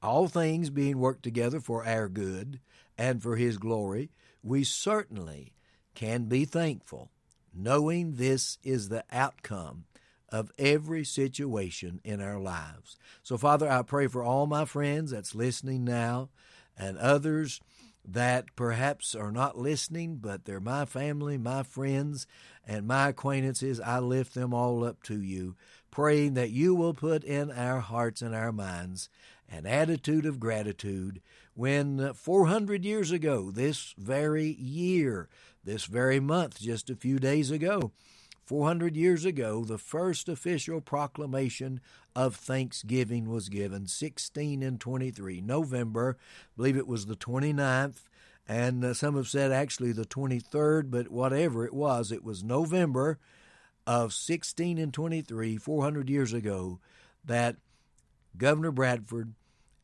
all 0.02 0.28
things 0.28 0.70
being 0.70 1.00
worked 1.00 1.24
together 1.24 1.60
for 1.60 1.86
our 1.86 2.08
good 2.08 2.62
and 2.98 3.22
for 3.22 3.36
His 3.36 3.58
glory, 3.58 4.12
we 4.42 4.64
certainly 4.64 5.54
can 5.94 6.26
be 6.26 6.46
thankful, 6.46 7.12
knowing 7.54 8.14
this 8.14 8.58
is 8.64 8.88
the 8.88 9.04
outcome 9.12 9.84
of 10.32 10.52
every 10.58 11.04
situation 11.04 12.02
in 12.04 12.22
our 12.22 12.40
lives. 12.40 12.98
So, 13.24 13.38
Father, 13.38 13.70
I 13.70 13.82
pray 13.82 14.08
for 14.08 14.24
all 14.24 14.48
my 14.48 14.66
friends 14.66 15.12
that's 15.12 15.36
listening 15.36 15.84
now 15.84 16.30
and 16.78 16.98
others 16.98 17.60
that 18.06 18.46
perhaps 18.56 19.14
are 19.14 19.32
not 19.32 19.58
listening, 19.58 20.18
but 20.18 20.46
they're 20.46 20.60
my 20.60 20.86
family, 20.86 21.38
my 21.38 21.64
friends, 21.64 22.26
and 22.66 22.88
my 22.88 23.10
acquaintances. 23.10 23.80
I 23.80 24.00
lift 24.00 24.34
them 24.34 24.54
all 24.54 24.84
up 24.84 25.04
to 25.04 25.22
you, 25.22 25.56
praying 25.92 26.34
that 26.36 26.50
you 26.50 26.74
will 26.74 26.94
put 26.94 27.24
in 27.24 27.52
our 27.52 27.80
hearts 27.80 28.22
and 28.22 28.34
our 28.34 28.52
minds 28.52 29.10
an 29.52 29.66
attitude 29.66 30.26
of 30.26 30.40
gratitude 30.40 31.22
when 31.56 32.14
400 32.14 32.86
years 32.86 33.12
ago, 33.12 33.52
this 33.52 33.94
very 33.98 34.56
year, 34.60 35.28
this 35.64 35.86
very 35.86 36.20
month, 36.20 36.62
just 36.62 36.90
a 36.90 36.96
few 36.96 37.20
days 37.20 37.52
ago, 37.52 37.92
400 38.50 38.96
years 38.96 39.26
ago, 39.26 39.64
the 39.64 39.78
first 39.78 40.28
official 40.28 40.82
proclamation 40.82 41.80
of 42.16 42.36
Thanksgiving 42.36 43.30
was 43.30 43.48
given, 43.48 43.86
16 43.86 44.64
and 44.64 44.82
23, 44.82 45.40
November, 45.40 46.18
I 46.20 46.50
believe 46.58 46.76
it 46.76 46.88
was 46.88 47.06
the 47.06 47.16
29th, 47.16 48.10
and 48.48 48.84
uh, 48.84 48.96
some 48.96 49.16
have 49.18 49.28
said 49.28 49.52
actually 49.52 49.92
the 49.92 50.04
23rd, 50.04 50.90
but 50.90 51.12
whatever 51.12 51.64
it 51.64 51.76
was, 51.76 52.12
it 52.12 52.24
was 52.24 52.44
November 52.44 53.20
of 53.86 54.14
16 54.14 54.80
and 54.80 54.92
23, 54.92 55.58
400 55.58 56.10
years 56.10 56.34
ago, 56.34 56.80
that 57.24 57.58
Governor 58.36 58.72
Bradford 58.72 59.36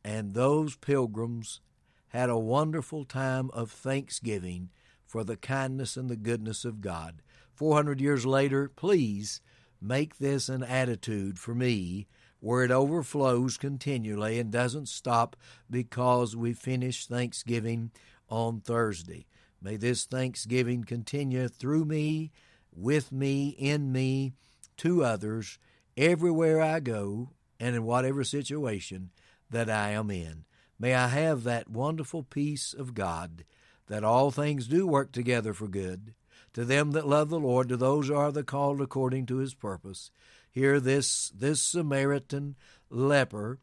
and 0.03 0.33
those 0.33 0.75
pilgrims 0.75 1.61
had 2.07 2.31
a 2.31 2.39
wonderful 2.39 3.05
time 3.05 3.51
of 3.51 3.69
thanksgiving 3.69 4.71
for 5.05 5.23
the 5.23 5.37
kindness 5.37 5.95
and 5.95 6.09
the 6.09 6.15
goodness 6.15 6.65
of 6.65 6.81
God. 6.81 7.21
400 7.55 8.01
years 8.01 8.25
later, 8.25 8.69
please 8.75 9.41
make 9.81 10.17
this 10.17 10.49
an 10.49 10.63
attitude 10.63 11.39
for 11.39 11.55
me 11.55 12.07
where 12.39 12.63
it 12.63 12.71
overflows 12.71 13.57
continually 13.57 14.37
and 14.37 14.51
doesn't 14.51 14.87
stop 14.87 15.35
because 15.69 16.35
we 16.35 16.53
finish 16.53 17.07
Thanksgiving 17.07 17.91
on 18.29 18.59
Thursday. 18.59 19.25
May 19.61 19.77
this 19.77 20.05
Thanksgiving 20.05 20.83
continue 20.83 21.47
through 21.47 21.85
me, 21.85 22.31
with 22.75 23.11
me, 23.11 23.49
in 23.57 23.91
me, 23.91 24.33
to 24.77 25.03
others, 25.03 25.57
everywhere 25.97 26.61
I 26.61 26.81
go, 26.81 27.29
and 27.59 27.75
in 27.75 27.83
whatever 27.83 28.23
situation 28.23 29.11
that 29.49 29.69
I 29.69 29.91
am 29.91 30.11
in. 30.11 30.43
May 30.77 30.93
I 30.93 31.07
have 31.07 31.43
that 31.43 31.69
wonderful 31.69 32.23
peace 32.23 32.73
of 32.73 32.93
God 32.93 33.45
that 33.87 34.03
all 34.03 34.29
things 34.29 34.67
do 34.67 34.85
work 34.85 35.11
together 35.11 35.53
for 35.53 35.67
good 35.67 36.13
to 36.55 36.65
them 36.65 36.91
that 36.91 37.07
love 37.07 37.29
the 37.29 37.39
Lord, 37.39 37.69
to 37.69 37.77
those 37.77 38.07
who 38.07 38.15
are 38.15 38.31
the 38.31 38.43
called 38.43 38.81
according 38.81 39.25
to 39.27 39.37
his 39.37 39.53
purpose. 39.53 40.09
Here, 40.49 40.79
this, 40.79 41.29
this 41.29 41.61
Samaritan 41.61 42.55
leper, 42.89 43.59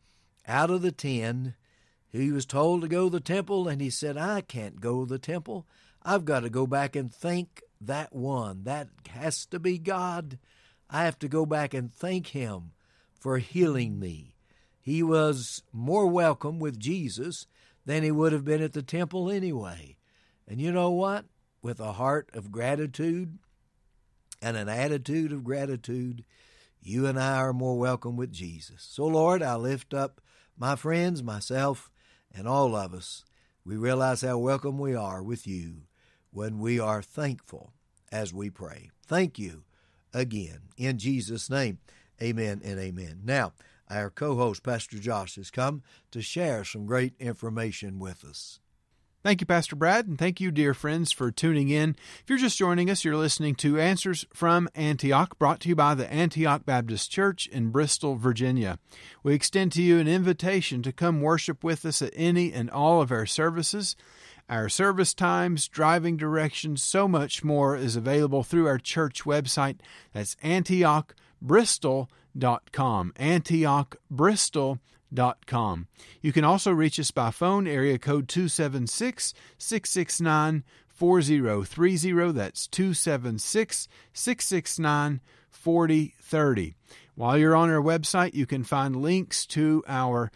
out 0.46 0.70
of 0.70 0.82
the 0.82 0.92
ten, 0.92 1.54
he 2.10 2.30
was 2.30 2.44
told 2.44 2.82
to 2.82 2.88
go 2.88 3.04
to 3.04 3.10
the 3.10 3.20
temple, 3.20 3.66
and 3.66 3.80
he 3.80 3.88
said, 3.88 4.18
I 4.18 4.42
can't 4.42 4.78
go 4.78 5.04
to 5.04 5.08
the 5.08 5.18
temple. 5.18 5.66
I've 6.02 6.26
got 6.26 6.40
to 6.40 6.50
go 6.50 6.66
back 6.66 6.94
and 6.94 7.10
thank 7.12 7.62
that 7.80 8.14
one. 8.14 8.64
That 8.64 8.88
has 9.08 9.46
to 9.46 9.58
be 9.58 9.78
God. 9.78 10.38
I 10.90 11.04
have 11.04 11.18
to 11.20 11.28
go 11.28 11.46
back 11.46 11.72
and 11.72 11.90
thank 11.90 12.28
him 12.28 12.72
for 13.18 13.38
healing 13.38 13.98
me. 13.98 14.34
He 14.78 15.02
was 15.02 15.62
more 15.72 16.06
welcome 16.06 16.58
with 16.58 16.78
Jesus 16.78 17.46
than 17.86 18.02
he 18.02 18.10
would 18.10 18.32
have 18.32 18.44
been 18.44 18.62
at 18.62 18.74
the 18.74 18.82
temple 18.82 19.30
anyway. 19.30 19.96
And 20.46 20.60
you 20.60 20.72
know 20.72 20.90
what? 20.90 21.24
With 21.62 21.80
a 21.80 21.92
heart 21.92 22.28
of 22.34 22.50
gratitude 22.50 23.38
and 24.42 24.56
an 24.56 24.68
attitude 24.68 25.32
of 25.32 25.44
gratitude, 25.44 26.24
you 26.80 27.06
and 27.06 27.18
I 27.18 27.36
are 27.36 27.52
more 27.52 27.78
welcome 27.78 28.16
with 28.16 28.32
Jesus. 28.32 28.86
So, 28.90 29.06
Lord, 29.06 29.42
I 29.42 29.54
lift 29.54 29.94
up 29.94 30.20
my 30.58 30.74
friends, 30.74 31.22
myself, 31.22 31.90
and 32.34 32.48
all 32.48 32.74
of 32.74 32.92
us. 32.92 33.24
We 33.64 33.76
realize 33.76 34.22
how 34.22 34.38
welcome 34.38 34.78
we 34.78 34.94
are 34.94 35.22
with 35.22 35.46
you 35.46 35.82
when 36.32 36.58
we 36.58 36.80
are 36.80 37.02
thankful 37.02 37.72
as 38.10 38.34
we 38.34 38.50
pray. 38.50 38.90
Thank 39.06 39.38
you 39.38 39.62
again. 40.12 40.62
In 40.76 40.98
Jesus' 40.98 41.48
name, 41.48 41.78
amen 42.20 42.60
and 42.64 42.80
amen. 42.80 43.20
Now, 43.24 43.52
our 43.88 44.10
co 44.10 44.36
host, 44.36 44.62
Pastor 44.62 44.98
Josh, 44.98 45.36
has 45.36 45.50
come 45.50 45.82
to 46.10 46.22
share 46.22 46.64
some 46.64 46.86
great 46.86 47.14
information 47.20 47.98
with 47.98 48.24
us. 48.24 48.58
Thank 49.22 49.40
you, 49.40 49.46
Pastor 49.46 49.76
Brad, 49.76 50.08
and 50.08 50.18
thank 50.18 50.40
you, 50.40 50.50
dear 50.50 50.74
friends, 50.74 51.12
for 51.12 51.30
tuning 51.30 51.68
in. 51.68 51.90
If 51.90 52.24
you're 52.26 52.38
just 52.38 52.58
joining 52.58 52.90
us, 52.90 53.04
you're 53.04 53.16
listening 53.16 53.54
to 53.56 53.78
Answers 53.78 54.26
from 54.34 54.68
Antioch, 54.74 55.38
brought 55.38 55.60
to 55.60 55.68
you 55.68 55.76
by 55.76 55.94
the 55.94 56.12
Antioch 56.12 56.66
Baptist 56.66 57.12
Church 57.12 57.46
in 57.46 57.70
Bristol, 57.70 58.16
Virginia. 58.16 58.80
We 59.22 59.34
extend 59.34 59.70
to 59.72 59.82
you 59.82 60.00
an 60.00 60.08
invitation 60.08 60.82
to 60.82 60.90
come 60.90 61.20
worship 61.20 61.62
with 61.62 61.86
us 61.86 62.02
at 62.02 62.12
any 62.16 62.52
and 62.52 62.68
all 62.68 63.00
of 63.00 63.12
our 63.12 63.24
services. 63.24 63.94
Our 64.48 64.68
service 64.68 65.14
times, 65.14 65.68
driving 65.68 66.16
directions, 66.16 66.82
so 66.82 67.06
much 67.06 67.44
more 67.44 67.76
is 67.76 67.94
available 67.94 68.42
through 68.42 68.66
our 68.66 68.78
church 68.78 69.22
website. 69.22 69.78
That's 70.12 70.34
antiochbristol.com. 70.42 73.12
AntiochBristol.com 73.20 74.80
com. 75.46 75.88
You 76.20 76.32
can 76.32 76.44
also 76.44 76.70
reach 76.70 76.98
us 76.98 77.10
by 77.10 77.30
phone, 77.30 77.66
area 77.66 77.98
code 77.98 78.28
276 78.28 79.34
669 79.58 80.64
4030. 80.88 82.32
That's 82.32 82.66
276 82.68 83.88
669 84.12 85.20
4030. 85.50 86.74
While 87.14 87.38
you're 87.38 87.56
on 87.56 87.70
our 87.70 87.82
website, 87.82 88.34
you 88.34 88.46
can 88.46 88.64
find 88.64 89.02
links 89.02 89.46
to 89.46 89.84
our 89.86 90.30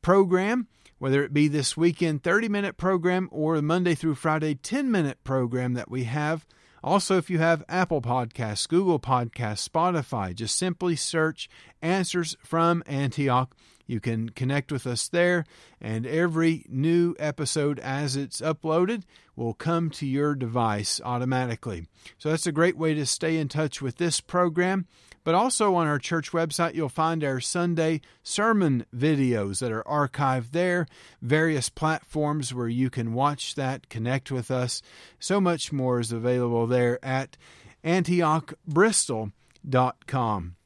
program, 0.00 0.66
whether 0.98 1.22
it 1.22 1.34
be 1.34 1.48
this 1.48 1.76
weekend 1.76 2.22
30 2.22 2.48
minute 2.48 2.76
program 2.76 3.28
or 3.30 3.56
the 3.56 3.62
Monday 3.62 3.94
through 3.94 4.14
Friday 4.14 4.54
10 4.54 4.90
minute 4.90 5.22
program 5.24 5.74
that 5.74 5.90
we 5.90 6.04
have. 6.04 6.46
Also, 6.84 7.16
if 7.16 7.30
you 7.30 7.38
have 7.38 7.64
Apple 7.68 8.02
Podcasts, 8.02 8.68
Google 8.68 8.98
Podcasts, 8.98 9.68
Spotify, 9.68 10.34
just 10.34 10.56
simply 10.56 10.96
search 10.96 11.48
Answers 11.80 12.36
from 12.42 12.82
Antioch 12.86 13.54
you 13.86 14.00
can 14.00 14.30
connect 14.30 14.72
with 14.72 14.86
us 14.86 15.08
there, 15.08 15.44
and 15.80 16.06
every 16.06 16.64
new 16.68 17.14
episode 17.18 17.78
as 17.78 18.16
it's 18.16 18.40
uploaded 18.40 19.02
will 19.36 19.54
come 19.54 19.90
to 19.90 20.06
your 20.06 20.34
device 20.34 21.00
automatically. 21.04 21.86
So 22.18 22.30
that's 22.30 22.46
a 22.46 22.52
great 22.52 22.76
way 22.76 22.94
to 22.94 23.06
stay 23.06 23.38
in 23.38 23.48
touch 23.48 23.82
with 23.82 23.96
this 23.96 24.20
program. 24.20 24.86
But 25.24 25.36
also 25.36 25.76
on 25.76 25.86
our 25.86 26.00
church 26.00 26.32
website, 26.32 26.74
you'll 26.74 26.88
find 26.88 27.22
our 27.22 27.38
Sunday 27.38 28.00
sermon 28.24 28.84
videos 28.94 29.60
that 29.60 29.70
are 29.70 29.84
archived 29.84 30.50
there, 30.50 30.88
various 31.20 31.68
platforms 31.68 32.52
where 32.52 32.68
you 32.68 32.90
can 32.90 33.12
watch 33.12 33.54
that, 33.54 33.88
connect 33.88 34.32
with 34.32 34.50
us. 34.50 34.82
So 35.20 35.40
much 35.40 35.72
more 35.72 36.00
is 36.00 36.10
available 36.10 36.66
there 36.66 36.98
at 37.04 37.36
AntiochBristol.com. 37.84 40.56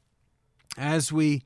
As 0.79 1.11
we 1.11 1.41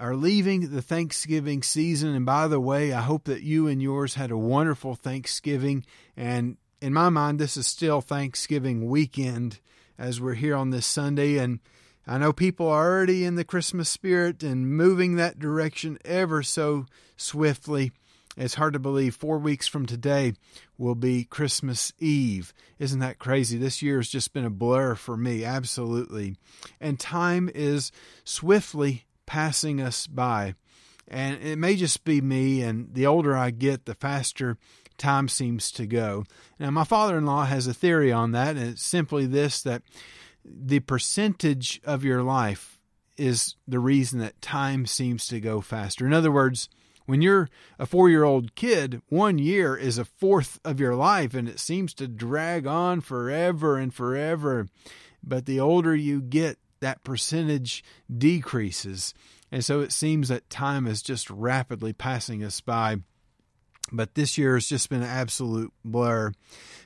are 0.00 0.16
leaving 0.16 0.70
the 0.70 0.80
Thanksgiving 0.80 1.62
season, 1.62 2.14
and 2.14 2.24
by 2.24 2.48
the 2.48 2.58
way, 2.58 2.92
I 2.92 3.02
hope 3.02 3.24
that 3.24 3.42
you 3.42 3.66
and 3.66 3.82
yours 3.82 4.14
had 4.14 4.30
a 4.30 4.38
wonderful 4.38 4.94
Thanksgiving. 4.94 5.84
And 6.16 6.56
in 6.80 6.94
my 6.94 7.10
mind, 7.10 7.38
this 7.38 7.58
is 7.58 7.66
still 7.66 8.00
Thanksgiving 8.00 8.88
weekend 8.88 9.60
as 9.98 10.18
we're 10.18 10.34
here 10.34 10.56
on 10.56 10.70
this 10.70 10.86
Sunday. 10.86 11.36
And 11.36 11.60
I 12.06 12.16
know 12.16 12.32
people 12.32 12.66
are 12.66 12.90
already 12.90 13.26
in 13.26 13.34
the 13.34 13.44
Christmas 13.44 13.90
spirit 13.90 14.42
and 14.42 14.74
moving 14.74 15.16
that 15.16 15.38
direction 15.38 15.98
ever 16.02 16.42
so 16.42 16.86
swiftly. 17.18 17.92
It's 18.38 18.54
hard 18.54 18.72
to 18.72 18.78
believe 18.78 19.14
four 19.14 19.38
weeks 19.38 19.68
from 19.68 19.84
today 19.84 20.32
will 20.78 20.94
be 20.94 21.24
Christmas 21.24 21.92
Eve. 21.98 22.54
Isn't 22.78 23.00
that 23.00 23.18
crazy? 23.18 23.58
This 23.58 23.82
year 23.82 23.98
has 23.98 24.08
just 24.08 24.32
been 24.32 24.46
a 24.46 24.50
blur 24.50 24.94
for 24.94 25.16
me, 25.16 25.44
absolutely. 25.44 26.36
And 26.80 26.98
time 26.98 27.50
is 27.54 27.92
swiftly 28.24 29.04
passing 29.30 29.80
us 29.80 30.08
by. 30.08 30.56
And 31.06 31.40
it 31.40 31.56
may 31.56 31.76
just 31.76 32.02
be 32.02 32.20
me, 32.20 32.62
and 32.62 32.92
the 32.92 33.06
older 33.06 33.36
I 33.36 33.52
get, 33.52 33.84
the 33.84 33.94
faster 33.94 34.58
time 34.98 35.28
seems 35.28 35.70
to 35.70 35.86
go. 35.86 36.24
Now, 36.58 36.72
my 36.72 36.82
father 36.82 37.16
in 37.16 37.26
law 37.26 37.44
has 37.44 37.68
a 37.68 37.72
theory 37.72 38.10
on 38.10 38.32
that, 38.32 38.56
and 38.56 38.70
it's 38.70 38.84
simply 38.84 39.26
this 39.26 39.62
that 39.62 39.82
the 40.44 40.80
percentage 40.80 41.80
of 41.84 42.02
your 42.02 42.24
life 42.24 42.80
is 43.16 43.54
the 43.68 43.78
reason 43.78 44.18
that 44.18 44.42
time 44.42 44.84
seems 44.84 45.28
to 45.28 45.38
go 45.38 45.60
faster. 45.60 46.04
In 46.04 46.12
other 46.12 46.32
words, 46.32 46.68
when 47.06 47.22
you're 47.22 47.48
a 47.78 47.86
four 47.86 48.08
year 48.10 48.24
old 48.24 48.56
kid, 48.56 49.00
one 49.10 49.38
year 49.38 49.76
is 49.76 49.96
a 49.96 50.04
fourth 50.04 50.58
of 50.64 50.80
your 50.80 50.96
life 50.96 51.34
and 51.34 51.48
it 51.48 51.60
seems 51.60 51.94
to 51.94 52.08
drag 52.08 52.66
on 52.66 53.00
forever 53.00 53.78
and 53.78 53.94
forever. 53.94 54.66
But 55.22 55.46
the 55.46 55.60
older 55.60 55.94
you 55.94 56.20
get, 56.20 56.58
that 56.80 57.04
percentage 57.04 57.84
decreases. 58.16 59.14
And 59.52 59.64
so 59.64 59.80
it 59.80 59.92
seems 59.92 60.28
that 60.28 60.50
time 60.50 60.86
is 60.86 61.02
just 61.02 61.28
rapidly 61.30 61.92
passing 61.92 62.42
us 62.44 62.60
by. 62.60 62.98
But 63.92 64.14
this 64.14 64.38
year 64.38 64.54
has 64.54 64.68
just 64.68 64.88
been 64.88 65.02
an 65.02 65.08
absolute 65.08 65.72
blur. 65.84 66.32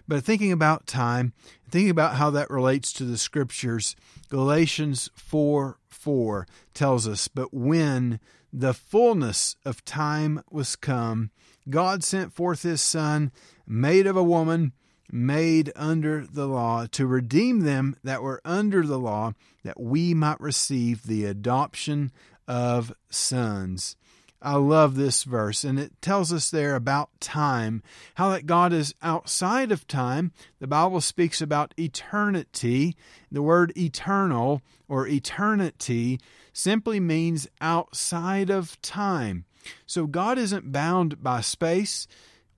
But 0.08 0.24
thinking 0.24 0.52
about 0.52 0.86
time, 0.86 1.34
thinking 1.68 1.90
about 1.90 2.16
how 2.16 2.30
that 2.30 2.50
relates 2.50 2.92
to 2.94 3.04
the 3.04 3.18
scriptures, 3.18 3.94
Galatians 4.28 5.10
4 5.14 5.78
4 5.88 6.46
tells 6.72 7.08
us, 7.08 7.28
But 7.28 7.52
when 7.52 8.20
the 8.52 8.74
fullness 8.74 9.56
of 9.64 9.84
time 9.84 10.42
was 10.50 10.76
come, 10.76 11.30
God 11.68 12.04
sent 12.04 12.32
forth 12.32 12.62
his 12.62 12.80
Son, 12.80 13.32
made 13.66 14.06
of 14.06 14.16
a 14.16 14.22
woman, 14.22 14.72
made 15.14 15.70
under 15.76 16.26
the 16.26 16.46
law, 16.46 16.86
to 16.90 17.06
redeem 17.06 17.60
them 17.60 17.96
that 18.02 18.22
were 18.22 18.40
under 18.44 18.82
the 18.82 18.98
law, 18.98 19.32
that 19.62 19.80
we 19.80 20.12
might 20.12 20.40
receive 20.40 21.04
the 21.04 21.24
adoption 21.24 22.10
of 22.48 22.92
sons. 23.10 23.96
I 24.42 24.56
love 24.56 24.96
this 24.96 25.22
verse, 25.22 25.64
and 25.64 25.78
it 25.78 26.02
tells 26.02 26.32
us 26.32 26.50
there 26.50 26.74
about 26.74 27.08
time, 27.20 27.82
how 28.16 28.28
that 28.30 28.44
God 28.44 28.72
is 28.72 28.94
outside 29.02 29.72
of 29.72 29.86
time. 29.86 30.32
The 30.58 30.66
Bible 30.66 31.00
speaks 31.00 31.40
about 31.40 31.72
eternity. 31.78 32.96
The 33.30 33.40
word 33.40 33.72
eternal 33.78 34.60
or 34.88 35.06
eternity 35.06 36.18
simply 36.52 37.00
means 37.00 37.48
outside 37.60 38.50
of 38.50 38.82
time. 38.82 39.44
So 39.86 40.06
God 40.06 40.38
isn't 40.38 40.72
bound 40.72 41.22
by 41.22 41.40
space 41.40 42.06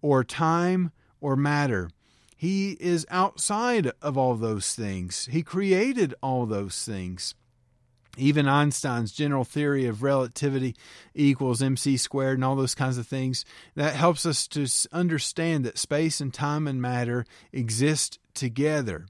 or 0.03 0.25
time 0.25 0.91
or 1.21 1.37
matter. 1.37 1.91
He 2.37 2.73
is 2.73 3.07
outside 3.11 3.91
of 4.03 4.19
all 4.19 4.35
those 4.35 4.75
things. 4.75 5.27
He 5.31 5.43
created 5.43 6.15
all 6.23 6.45
those 6.45 6.85
things. 6.85 7.35
Even 8.19 8.49
Einstein's 8.49 9.13
general 9.13 9.45
theory 9.45 9.87
of 9.87 10.03
relativity 10.03 10.75
equals 11.15 11.63
mc 11.63 11.97
squared 11.97 12.39
and 12.39 12.45
all 12.45 12.57
those 12.57 12.75
kinds 12.75 12.99
of 12.99 13.07
things. 13.07 13.45
That 13.75 13.95
helps 13.95 14.25
us 14.25 14.47
to 14.49 14.67
understand 14.93 15.65
that 15.65 15.79
space 15.79 16.21
and 16.21 16.33
time 16.33 16.67
and 16.67 16.81
matter 16.81 17.27
exist 17.53 18.19
together, 18.35 19.07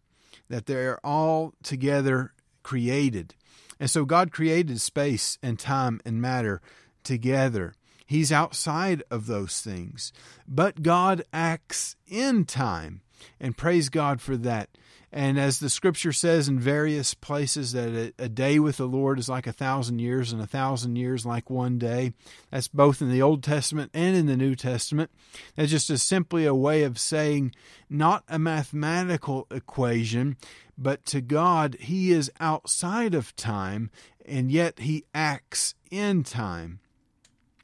that 0.48 0.66
they're 0.66 1.04
all 1.04 1.54
together 1.62 2.32
created. 2.62 3.34
And 3.78 3.90
so 3.90 4.04
God 4.04 4.32
created 4.32 4.80
space 4.80 5.38
and 5.42 5.58
time 5.58 6.00
and 6.04 6.20
matter 6.20 6.60
together. 7.04 7.74
He's 8.06 8.32
outside 8.32 9.02
of 9.10 9.26
those 9.26 9.60
things. 9.60 10.12
But 10.48 10.82
God 10.82 11.24
acts 11.32 11.96
in 12.06 12.44
time, 12.44 13.02
and 13.40 13.56
praise 13.56 13.88
God 13.88 14.20
for 14.20 14.36
that. 14.38 14.68
And 15.12 15.38
as 15.38 15.60
the 15.60 15.70
scripture 15.70 16.12
says 16.12 16.48
in 16.48 16.58
various 16.58 17.14
places, 17.14 17.72
that 17.72 17.88
a, 18.18 18.24
a, 18.24 18.28
day 18.28 18.58
with 18.58 18.76
the 18.76 18.86
Lord 18.86 19.18
is 19.18 19.28
like 19.28 19.46
a 19.46 19.52
thousand 19.52 20.00
years, 20.00 20.32
and 20.32 20.42
a 20.42 20.46
thousand 20.46 20.96
years 20.96 21.24
like 21.24 21.48
one 21.48 21.78
day. 21.78 22.12
That's 22.50 22.68
both 22.68 23.00
in 23.00 23.10
the 23.10 23.22
Old 23.22 23.42
Testament 23.42 23.92
and 23.94 24.16
in 24.16 24.26
the 24.26 24.36
New 24.36 24.54
Testament. 24.54 25.10
That's 25.54 25.70
just 25.70 25.88
a, 25.90 25.96
simply 25.96 26.44
a 26.44 26.54
way 26.54 26.82
of 26.82 26.98
saying 26.98 27.54
not 27.88 28.24
a 28.28 28.38
mathematical 28.38 29.46
equation, 29.50 30.36
but 30.76 31.06
to 31.06 31.20
God, 31.20 31.76
He 31.80 32.10
is 32.10 32.30
outside 32.40 33.14
of 33.14 33.34
time, 33.36 33.90
and 34.26 34.50
yet 34.50 34.80
He 34.80 35.04
acts 35.14 35.74
in 35.90 36.24
time. 36.24 36.80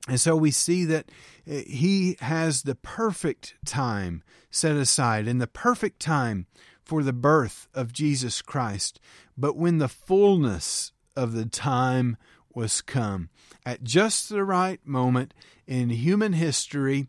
And 0.08 0.20
so 0.20 0.34
we 0.34 0.50
see 0.50 0.84
that 0.86 1.10
eh, 1.46 1.62
He 1.66 2.16
has 2.20 2.62
the 2.62 2.74
perfect 2.74 3.54
time 3.64 4.22
set 4.50 4.76
aside, 4.76 5.26
and 5.26 5.40
the 5.40 5.46
perfect 5.46 6.00
time 6.00 6.46
for 6.84 7.02
the 7.02 7.12
birth 7.12 7.68
of 7.72 7.92
Jesus 7.92 8.42
Christ. 8.42 9.00
But 9.36 9.56
when 9.56 9.78
the 9.78 9.88
fullness 9.88 10.92
of 11.16 11.32
the 11.32 11.46
time 11.46 12.16
was 12.54 12.82
come, 12.82 13.30
at 13.64 13.82
just 13.82 14.28
the 14.28 14.44
right 14.44 14.80
moment 14.84 15.32
in 15.66 15.90
human 15.90 16.34
history, 16.34 17.06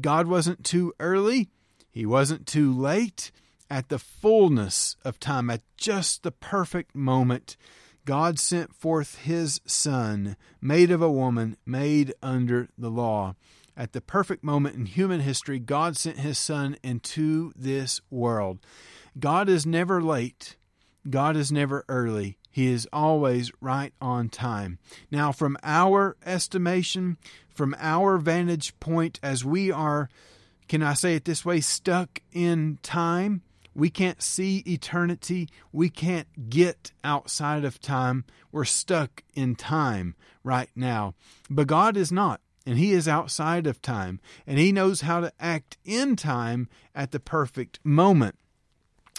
God 0.00 0.26
wasn't 0.26 0.64
too 0.64 0.94
early, 0.98 1.50
He 1.90 2.06
wasn't 2.06 2.46
too 2.46 2.72
late. 2.72 3.30
At 3.70 3.88
the 3.88 3.98
fullness 3.98 4.94
of 5.04 5.18
time, 5.18 5.50
at 5.50 5.62
just 5.76 6.22
the 6.22 6.30
perfect 6.30 6.94
moment, 6.94 7.56
God 8.04 8.38
sent 8.38 8.74
forth 8.74 9.18
His 9.18 9.60
Son, 9.66 10.36
made 10.60 10.90
of 10.90 11.00
a 11.00 11.10
woman, 11.10 11.56
made 11.64 12.14
under 12.22 12.68
the 12.76 12.90
law. 12.90 13.34
At 13.76 13.92
the 13.92 14.00
perfect 14.00 14.44
moment 14.44 14.76
in 14.76 14.86
human 14.86 15.20
history, 15.20 15.58
God 15.58 15.96
sent 15.96 16.18
His 16.18 16.38
Son 16.38 16.76
into 16.82 17.52
this 17.56 18.00
world. 18.10 18.60
God 19.18 19.48
is 19.48 19.66
never 19.66 20.02
late, 20.02 20.56
God 21.08 21.36
is 21.36 21.50
never 21.50 21.84
early. 21.88 22.38
He 22.50 22.68
is 22.68 22.88
always 22.92 23.50
right 23.60 23.92
on 24.00 24.28
time. 24.28 24.78
Now, 25.10 25.32
from 25.32 25.56
our 25.64 26.16
estimation, 26.24 27.16
from 27.52 27.74
our 27.80 28.16
vantage 28.16 28.78
point, 28.78 29.18
as 29.24 29.44
we 29.44 29.72
are, 29.72 30.08
can 30.68 30.80
I 30.80 30.94
say 30.94 31.16
it 31.16 31.24
this 31.24 31.44
way, 31.44 31.60
stuck 31.60 32.20
in 32.32 32.78
time, 32.82 33.42
we 33.74 33.90
can't 33.90 34.22
see 34.22 34.58
eternity. 34.66 35.48
We 35.72 35.90
can't 35.90 36.48
get 36.48 36.92
outside 37.02 37.64
of 37.64 37.80
time. 37.80 38.24
We're 38.52 38.64
stuck 38.64 39.22
in 39.34 39.56
time 39.56 40.14
right 40.42 40.70
now. 40.76 41.14
But 41.50 41.66
God 41.66 41.96
is 41.96 42.12
not 42.12 42.40
and 42.66 42.78
he 42.78 42.92
is 42.92 43.06
outside 43.06 43.66
of 43.66 43.82
time, 43.82 44.20
and 44.46 44.58
he 44.58 44.72
knows 44.72 45.02
how 45.02 45.20
to 45.20 45.32
act 45.38 45.76
in 45.84 46.16
time 46.16 46.68
at 46.94 47.10
the 47.10 47.20
perfect 47.20 47.78
moment. 47.84 48.36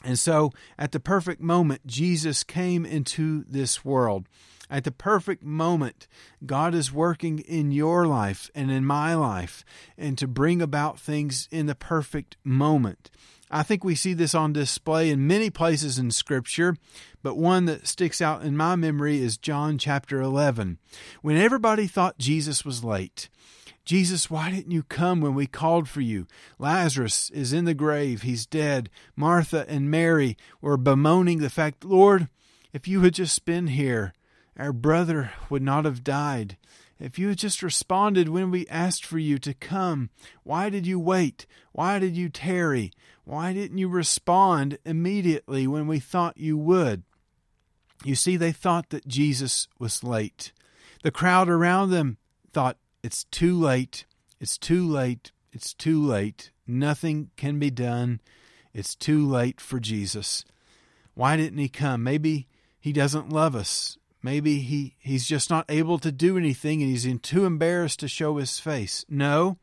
And 0.04 0.20
so, 0.20 0.52
at 0.78 0.92
the 0.92 1.00
perfect 1.00 1.42
moment, 1.42 1.86
Jesus 1.86 2.44
came 2.44 2.86
into 2.86 3.44
this 3.48 3.86
world. 3.86 4.28
At 4.70 4.84
the 4.84 4.92
perfect 4.92 5.44
moment, 5.44 6.08
God 6.46 6.74
is 6.74 6.92
working 6.92 7.40
in 7.40 7.72
your 7.72 8.08
life 8.08 8.50
and 8.56 8.72
in 8.72 8.86
my 8.86 9.14
life, 9.14 9.64
and 9.98 10.18
to 10.18 10.28
bring 10.28 10.62
about 10.62 11.00
things 11.00 11.48
in 11.52 11.68
the 11.68 11.76
perfect 11.76 12.38
moment. 12.44 13.12
I 13.52 13.62
think 13.62 13.84
we 13.84 13.94
see 13.94 14.14
this 14.14 14.34
on 14.34 14.54
display 14.54 15.12
in 15.12 15.28
many 15.28 15.52
places 15.52 16.00
in 16.00 16.10
Scripture, 16.10 16.76
but 17.22 17.38
one 17.38 17.66
that 17.66 17.88
sticks 17.88 18.22
out 18.22 18.44
in 18.44 18.58
my 18.58 18.76
memory 18.76 19.22
is 19.22 19.38
John 19.38 19.78
chapter 19.78 20.20
11. 20.20 20.80
When 21.22 21.38
everybody 21.38 21.86
thought 21.86 22.18
Jesus 22.18 22.66
was 22.66 22.84
late, 22.84 23.30
Jesus, 23.86 24.32
why 24.32 24.50
didn't 24.50 24.72
you 24.72 24.82
come 24.82 25.22
when 25.22 25.36
we 25.36 25.46
called 25.46 25.88
for 25.88 26.02
you? 26.02 26.26
Lazarus 26.58 27.30
is 27.30 27.54
in 27.54 27.66
the 27.66 27.76
grave, 27.76 28.24
he's 28.24 28.48
dead. 28.48 28.90
Martha 29.16 29.64
and 29.70 29.92
Mary 29.92 30.36
were 30.60 30.76
bemoaning 30.76 31.38
the 31.38 31.52
fact, 31.52 31.86
Lord, 31.86 32.28
if 32.74 32.88
you 32.88 33.02
had 33.02 33.14
just 33.14 33.46
been 33.46 33.68
here, 33.68 34.14
our 34.58 34.74
brother 34.74 35.32
would 35.50 35.62
not 35.62 35.86
have 35.86 36.04
died. 36.04 36.58
If 37.00 37.20
you 37.20 37.28
had 37.30 37.38
just 37.38 37.62
responded 37.62 38.30
when 38.30 38.52
we 38.52 38.68
asked 38.68 39.04
for 39.04 39.20
you 39.20 39.38
to 39.40 39.54
come, 39.54 40.10
why 40.44 40.70
did 40.70 40.88
you 40.88 40.98
wait? 40.98 41.46
Why 41.74 42.00
did 42.00 42.16
you 42.16 42.30
tarry? 42.30 42.92
Why 43.26 43.54
didn't 43.54 43.78
you 43.78 43.90
respond 43.90 44.78
immediately 44.86 45.68
when 45.68 45.88
we 45.88 46.00
thought 46.00 46.38
you 46.38 46.58
would? 46.58 47.04
You 48.04 48.16
see, 48.16 48.38
they 48.38 48.52
thought 48.52 48.92
that 48.92 49.08
Jesus 49.08 49.68
was 49.78 50.04
late. 50.04 50.54
The 51.04 51.12
crowd 51.12 51.50
around 51.50 51.90
them 51.90 52.18
thought, 52.54 52.78
it's 53.04 53.26
too 53.26 53.60
late. 53.60 54.06
It's 54.40 54.58
too 54.58 54.88
late. 54.88 55.32
It's 55.52 55.74
too 55.74 56.02
late. 56.02 56.52
Nothing 56.66 57.30
can 57.36 57.60
be 57.60 57.70
done. 57.70 58.22
It's 58.74 58.96
too 58.96 59.28
late 59.28 59.60
for 59.60 59.80
Jesus. 59.80 60.46
Why 61.14 61.36
didn't 61.36 61.60
he 61.60 61.70
come? 61.70 62.04
Maybe 62.04 62.48
he 62.80 62.94
doesn't 62.94 63.30
love 63.30 63.56
us. 63.56 63.98
Maybe 64.26 64.58
he, 64.58 64.96
he's 64.98 65.28
just 65.28 65.52
not 65.52 65.66
able 65.70 66.00
to 66.00 66.12
do 66.12 66.36
anything 66.36 66.82
and 66.82 66.90
he's 66.90 67.06
in 67.06 67.20
too 67.20 67.46
embarrassed 67.46 68.00
to 68.00 68.08
show 68.08 68.38
his 68.38 68.60
face. 68.60 69.06
No. 69.08 69.60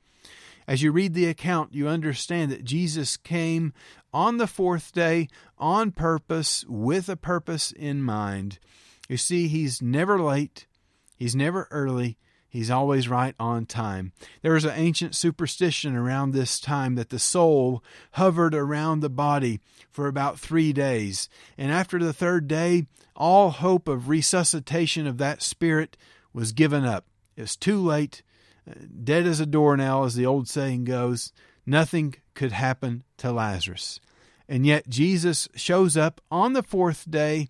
As 0.68 0.82
you 0.82 0.92
read 0.92 1.14
the 1.14 1.26
account, 1.26 1.74
you 1.74 1.88
understand 1.88 2.52
that 2.52 2.62
Jesus 2.62 3.16
came 3.16 3.72
on 4.14 4.36
the 4.36 4.46
fourth 4.46 4.92
day 4.92 5.26
on 5.58 5.90
purpose, 5.90 6.64
with 6.68 7.08
a 7.08 7.16
purpose 7.16 7.72
in 7.72 8.04
mind. 8.04 8.60
You 9.08 9.16
see, 9.16 9.48
he's 9.48 9.82
never 9.82 10.22
late, 10.22 10.68
he's 11.16 11.34
never 11.34 11.66
early, 11.72 12.16
He's 12.52 12.70
always 12.70 13.08
right 13.08 13.34
on 13.40 13.64
time. 13.64 14.12
There 14.42 14.52
was 14.52 14.66
an 14.66 14.74
ancient 14.74 15.16
superstition 15.16 15.96
around 15.96 16.32
this 16.32 16.60
time 16.60 16.96
that 16.96 17.08
the 17.08 17.18
soul 17.18 17.82
hovered 18.12 18.54
around 18.54 19.00
the 19.00 19.08
body 19.08 19.58
for 19.90 20.06
about 20.06 20.38
three 20.38 20.74
days. 20.74 21.30
And 21.56 21.72
after 21.72 21.98
the 21.98 22.12
third 22.12 22.48
day, 22.48 22.88
all 23.16 23.48
hope 23.52 23.88
of 23.88 24.10
resuscitation 24.10 25.06
of 25.06 25.16
that 25.16 25.40
spirit 25.40 25.96
was 26.34 26.52
given 26.52 26.84
up. 26.84 27.06
It's 27.38 27.56
too 27.56 27.80
late. 27.80 28.22
Uh, 28.70 28.74
dead 29.02 29.26
as 29.26 29.40
a 29.40 29.46
doornail, 29.46 30.04
as 30.04 30.14
the 30.14 30.26
old 30.26 30.46
saying 30.46 30.84
goes. 30.84 31.32
Nothing 31.64 32.16
could 32.34 32.52
happen 32.52 33.02
to 33.16 33.32
Lazarus. 33.32 33.98
And 34.46 34.66
yet 34.66 34.90
Jesus 34.90 35.48
shows 35.54 35.96
up 35.96 36.20
on 36.30 36.52
the 36.52 36.62
fourth 36.62 37.10
day 37.10 37.48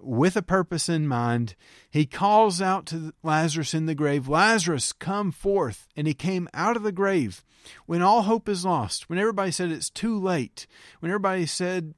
with 0.00 0.36
a 0.36 0.42
purpose 0.42 0.88
in 0.88 1.08
mind. 1.08 1.54
He 1.90 2.06
calls 2.06 2.60
out 2.60 2.86
to 2.86 3.12
Lazarus 3.22 3.74
in 3.74 3.86
the 3.86 3.94
grave, 3.94 4.28
Lazarus, 4.28 4.92
come 4.92 5.32
forth. 5.32 5.86
And 5.96 6.06
he 6.06 6.14
came 6.14 6.48
out 6.54 6.76
of 6.76 6.82
the 6.82 6.92
grave 6.92 7.44
when 7.86 8.02
all 8.02 8.22
hope 8.22 8.48
is 8.48 8.64
lost, 8.64 9.08
when 9.08 9.18
everybody 9.18 9.50
said 9.50 9.70
it's 9.70 9.90
too 9.90 10.18
late, 10.18 10.66
when 11.00 11.10
everybody 11.10 11.46
said 11.46 11.94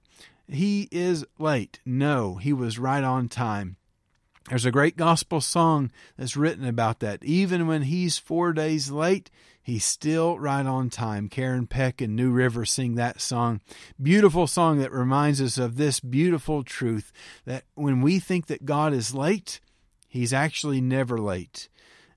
he 0.49 0.89
is 0.91 1.25
late. 1.39 1.81
No, 1.85 2.37
he 2.37 2.53
was 2.53 2.79
right 2.79 3.05
on 3.05 3.29
time. 3.29 3.77
There's 4.49 4.67
a 4.67 4.73
great 4.73 4.97
gospel 4.97 5.41
song 5.41 5.93
that's 6.17 6.37
written 6.37 6.67
about 6.67 7.01
that. 7.01 7.23
Even 7.23 7.67
when 7.67 7.83
he's 7.83 8.19
four 8.19 8.53
days 8.53 8.91
late, 8.91 9.31
he's 9.71 9.85
still 9.85 10.39
right 10.39 10.67
on 10.67 10.91
time. 10.91 11.29
Karen 11.29 11.67
Peck 11.67 12.01
and 12.01 12.17
New 12.17 12.33
River 12.33 12.65
sing 12.65 12.97
that 12.97 13.21
song. 13.21 13.61
Beautiful 14.03 14.49
song 14.49 14.81
that 14.81 14.91
reminds 14.91 15.41
us 15.41 15.59
of 15.59 15.77
this 15.77 16.01
beautiful 16.01 16.65
truth 16.65 17.13
that 17.45 17.65
when 17.75 18.01
we 18.01 18.19
think 18.19 18.47
that 18.47 18.65
God 18.65 18.93
is 18.93 19.15
late, 19.15 19.61
he's 20.09 20.33
actually 20.33 20.81
never 20.81 21.19
late. 21.19 21.69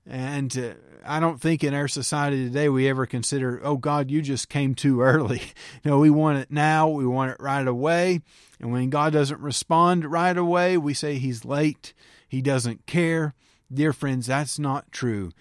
And 0.04 0.56
uh, 0.58 0.74
I 1.06 1.20
don't 1.20 1.40
think 1.40 1.62
in 1.62 1.74
our 1.74 1.86
society 1.86 2.44
today 2.44 2.68
we 2.68 2.88
ever 2.88 3.06
consider, 3.06 3.60
oh, 3.62 3.76
God, 3.76 4.10
you 4.10 4.20
just 4.20 4.48
came 4.48 4.74
too 4.74 5.00
early. 5.00 5.42
no, 5.84 5.98
we 6.00 6.10
want 6.10 6.38
it 6.38 6.50
now. 6.50 6.88
We 6.88 7.06
want 7.06 7.30
it 7.30 7.36
right 7.40 7.66
away. 7.66 8.20
And 8.58 8.72
when 8.72 8.90
God 8.90 9.12
doesn't 9.12 9.40
respond 9.40 10.10
right 10.10 10.36
away, 10.36 10.76
we 10.76 10.92
say 10.92 11.14
he's 11.14 11.44
late. 11.44 11.94
He 12.28 12.42
doesn't 12.42 12.86
care. 12.86 13.32
Dear 13.74 13.92
friends, 13.92 14.28
that's 14.28 14.58
not 14.58 14.92
true. 14.92 15.32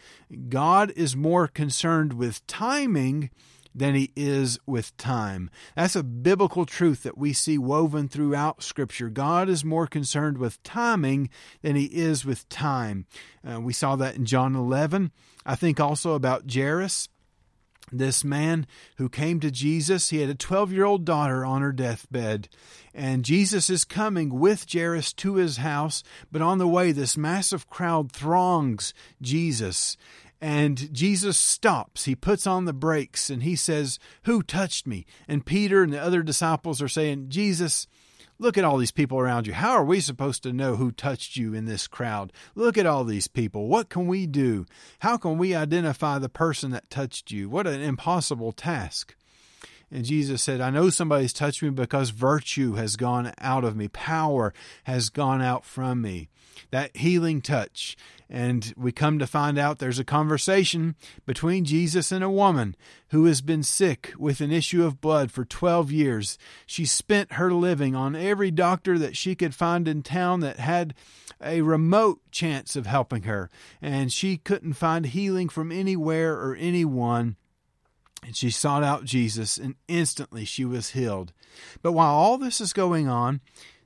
God 0.50 0.92
is 0.96 1.16
more 1.16 1.48
concerned 1.48 2.14
with 2.14 2.46
timing 2.48 3.30
than 3.76 3.96
he 3.96 4.12
is 4.16 4.60
with 4.66 4.96
time. 4.98 5.50
That's 5.76 5.96
a 5.96 6.04
biblical 6.04 6.66
truth 6.66 7.04
that 7.04 7.18
we 7.18 7.34
see 7.34 7.58
woven 7.58 8.08
throughout 8.08 8.64
Scripture. 8.64 9.10
God 9.10 9.50
is 9.50 9.64
more 9.64 9.88
concerned 9.88 10.38
with 10.38 10.62
timing 10.64 11.30
than 11.62 11.76
he 11.76 11.86
is 11.86 12.26
with 12.26 12.48
time. 12.50 13.06
Uh, 13.48 13.62
we 13.62 13.74
saw 13.74 13.96
that 13.96 14.16
in 14.16 14.26
John 14.26 14.56
11. 14.56 15.12
I 15.46 15.56
think 15.56 15.80
also 15.80 16.14
about 16.14 16.52
Jairus 16.52 17.10
this 17.92 18.24
man 18.24 18.66
who 18.98 19.10
came 19.10 19.40
to 19.40 19.52
Jesus. 19.52 20.10
He 20.10 20.20
had 20.20 20.30
a 20.30 20.36
12 20.36 20.72
year 20.72 20.86
old 20.86 21.06
daughter 21.06 21.46
on 21.46 21.62
her 21.62 21.72
deathbed. 21.72 22.50
And 22.94 23.26
Jesus 23.26 23.70
is 23.70 23.86
coming 23.86 24.40
with 24.40 24.72
Jairus 24.72 25.14
to 25.14 25.36
his 25.36 25.58
house. 25.58 26.04
But 26.32 26.42
on 26.42 26.58
the 26.58 26.68
way, 26.68 26.92
this 26.92 27.18
massive 27.18 27.70
crowd 27.70 28.12
throngs 28.12 28.94
Jesus. 29.22 29.98
And 30.42 30.94
Jesus 30.94 31.38
stops. 31.38 32.06
He 32.06 32.16
puts 32.16 32.46
on 32.46 32.66
the 32.66 32.74
brakes 32.74 33.30
and 33.30 33.44
he 33.44 33.56
says, 33.56 33.98
Who 34.24 34.44
touched 34.44 34.86
me? 34.86 35.06
And 35.28 35.46
Peter 35.46 35.84
and 35.84 35.94
the 35.94 36.02
other 36.02 36.22
disciples 36.22 36.82
are 36.82 36.90
saying, 36.90 37.30
Jesus, 37.30 37.88
Look 38.44 38.58
at 38.58 38.66
all 38.66 38.76
these 38.76 38.92
people 38.92 39.18
around 39.20 39.48
you. 39.48 39.54
How 39.54 39.72
are 39.72 39.86
we 39.86 40.02
supposed 40.02 40.44
to 40.44 40.52
know 40.52 40.76
who 40.76 40.92
touched 40.92 41.38
you 41.38 41.54
in 41.54 41.64
this 41.64 41.88
crowd? 41.88 42.34
Look 42.56 42.78
at 42.78 42.86
all 42.86 43.06
these 43.06 43.30
people. 43.30 43.70
What 43.70 43.88
can 43.88 44.06
we 44.06 44.28
do? 44.28 44.66
How 45.00 45.16
can 45.16 45.38
we 45.38 45.56
identify 45.56 46.20
the 46.20 46.28
person 46.28 46.72
that 46.72 46.90
touched 46.90 47.32
you? 47.32 47.48
What 47.48 47.68
an 47.68 47.80
impossible 47.80 48.52
task. 48.52 49.16
And 49.90 50.04
Jesus 50.04 50.42
said, 50.42 50.60
I 50.60 50.72
know 50.72 50.90
somebody's 50.90 51.32
touched 51.32 51.64
me 51.64 51.70
because 51.70 52.10
virtue 52.10 52.74
has 52.74 52.98
gone 52.98 53.32
out 53.38 53.64
of 53.64 53.78
me, 53.78 53.88
power 53.88 54.54
has 54.84 55.10
gone 55.10 55.42
out 55.42 55.64
from 55.64 56.02
me 56.02 56.28
that 56.72 56.98
healing 56.98 57.42
touch. 57.42 57.96
And 58.34 58.74
we 58.76 58.92
come 58.92 59.20
to 59.20 59.28
find 59.28 59.60
out 59.60 59.78
there's 59.78 60.00
a 60.00 60.04
conversation 60.04 60.96
between 61.24 61.66
Jesus 61.66 62.12
and 62.12 62.24
a 62.24 62.32
woman 62.32 62.76
who 63.10 63.26
has 63.26 63.42
been 63.42 63.62
sick 63.62 64.12
with 64.18 64.42
an 64.42 64.52
issue 64.52 64.84
of 64.84 65.00
blood 65.00 65.32
for 65.32 65.46
12 65.46 65.92
years. 65.92 66.40
She 66.66 66.84
spent 66.84 67.34
her 67.34 67.54
living 67.54 67.96
on 67.96 68.16
every 68.16 68.50
doctor 68.50 68.98
that 68.98 69.16
she 69.16 69.36
could 69.36 69.54
find 69.54 69.88
in 69.88 70.02
town 70.02 70.40
that 70.40 70.58
had 70.58 70.96
a 71.44 71.62
remote 71.62 72.22
chance 72.32 72.76
of 72.76 72.88
helping 72.88 73.24
her. 73.24 73.52
And 73.84 74.12
she 74.12 74.38
couldn't 74.38 74.74
find 74.74 75.06
healing 75.06 75.48
from 75.48 75.72
anywhere 75.72 76.34
or 76.34 76.56
anyone. 76.56 77.36
And 78.24 78.36
she 78.36 78.50
sought 78.50 78.84
out 78.84 79.06
Jesus, 79.06 79.60
and 79.60 79.76
instantly 79.88 80.44
she 80.44 80.66
was 80.66 80.92
healed. 80.92 81.34
But 81.84 81.92
while 81.92 82.16
all 82.16 82.40
this 82.40 82.60
is 82.60 82.74
going 82.74 83.08
on, 83.08 83.42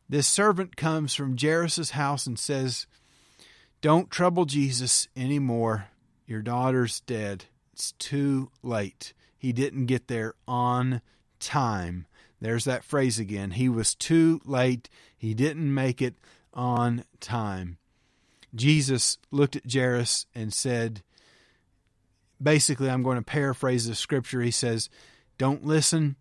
this 0.07 0.25
servant 0.25 0.77
comes 0.77 1.13
from 1.13 1.35
Jairus' 1.37 1.89
house 1.89 2.25
and 2.25 2.39
says, 2.39 2.87
Don't 3.81 4.09
trouble 4.09 4.45
Jesus 4.45 5.07
anymore. 5.15 5.87
Your 6.25 6.41
daughter's 6.41 7.01
dead. 7.01 7.45
It's 7.73 7.91
too 7.93 8.49
late. 8.63 9.13
He 9.37 9.53
didn't 9.53 9.85
get 9.85 10.07
there 10.07 10.33
on 10.47 11.01
time. 11.39 12.07
There's 12.41 12.65
that 12.65 12.83
phrase 12.83 13.19
again. 13.19 13.51
He 13.51 13.69
was 13.69 13.95
too 13.95 14.41
late. 14.45 14.89
He 15.15 15.33
didn't 15.33 15.73
make 15.73 16.01
it 16.01 16.15
on 16.53 17.03
time. 17.19 17.77
Jesus 18.55 19.17
looked 19.31 19.55
at 19.55 19.71
Jairus 19.71 20.25
and 20.33 20.53
said, 20.53 21.03
basically, 22.41 22.89
I'm 22.89 23.03
going 23.03 23.17
to 23.17 23.23
paraphrase 23.23 23.87
the 23.87 23.95
scripture. 23.95 24.41
He 24.41 24.51
says, 24.51 24.89
Don't 25.37 25.65
listen, 25.65 26.15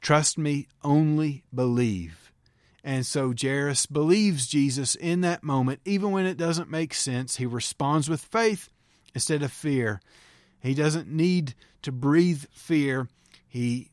trust 0.00 0.38
me, 0.38 0.68
only 0.82 1.44
believe. 1.54 2.19
And 2.82 3.04
so 3.04 3.34
Jairus 3.38 3.86
believes 3.86 4.46
Jesus 4.46 4.94
in 4.94 5.20
that 5.20 5.42
moment, 5.42 5.80
even 5.84 6.12
when 6.12 6.26
it 6.26 6.36
doesn't 6.36 6.70
make 6.70 6.94
sense. 6.94 7.36
He 7.36 7.46
responds 7.46 8.08
with 8.08 8.20
faith 8.20 8.68
instead 9.14 9.42
of 9.42 9.52
fear. 9.52 10.00
He 10.60 10.74
doesn't 10.74 11.08
need 11.08 11.54
to 11.82 11.92
breathe 11.92 12.44
fear. 12.52 13.08
He 13.48 13.90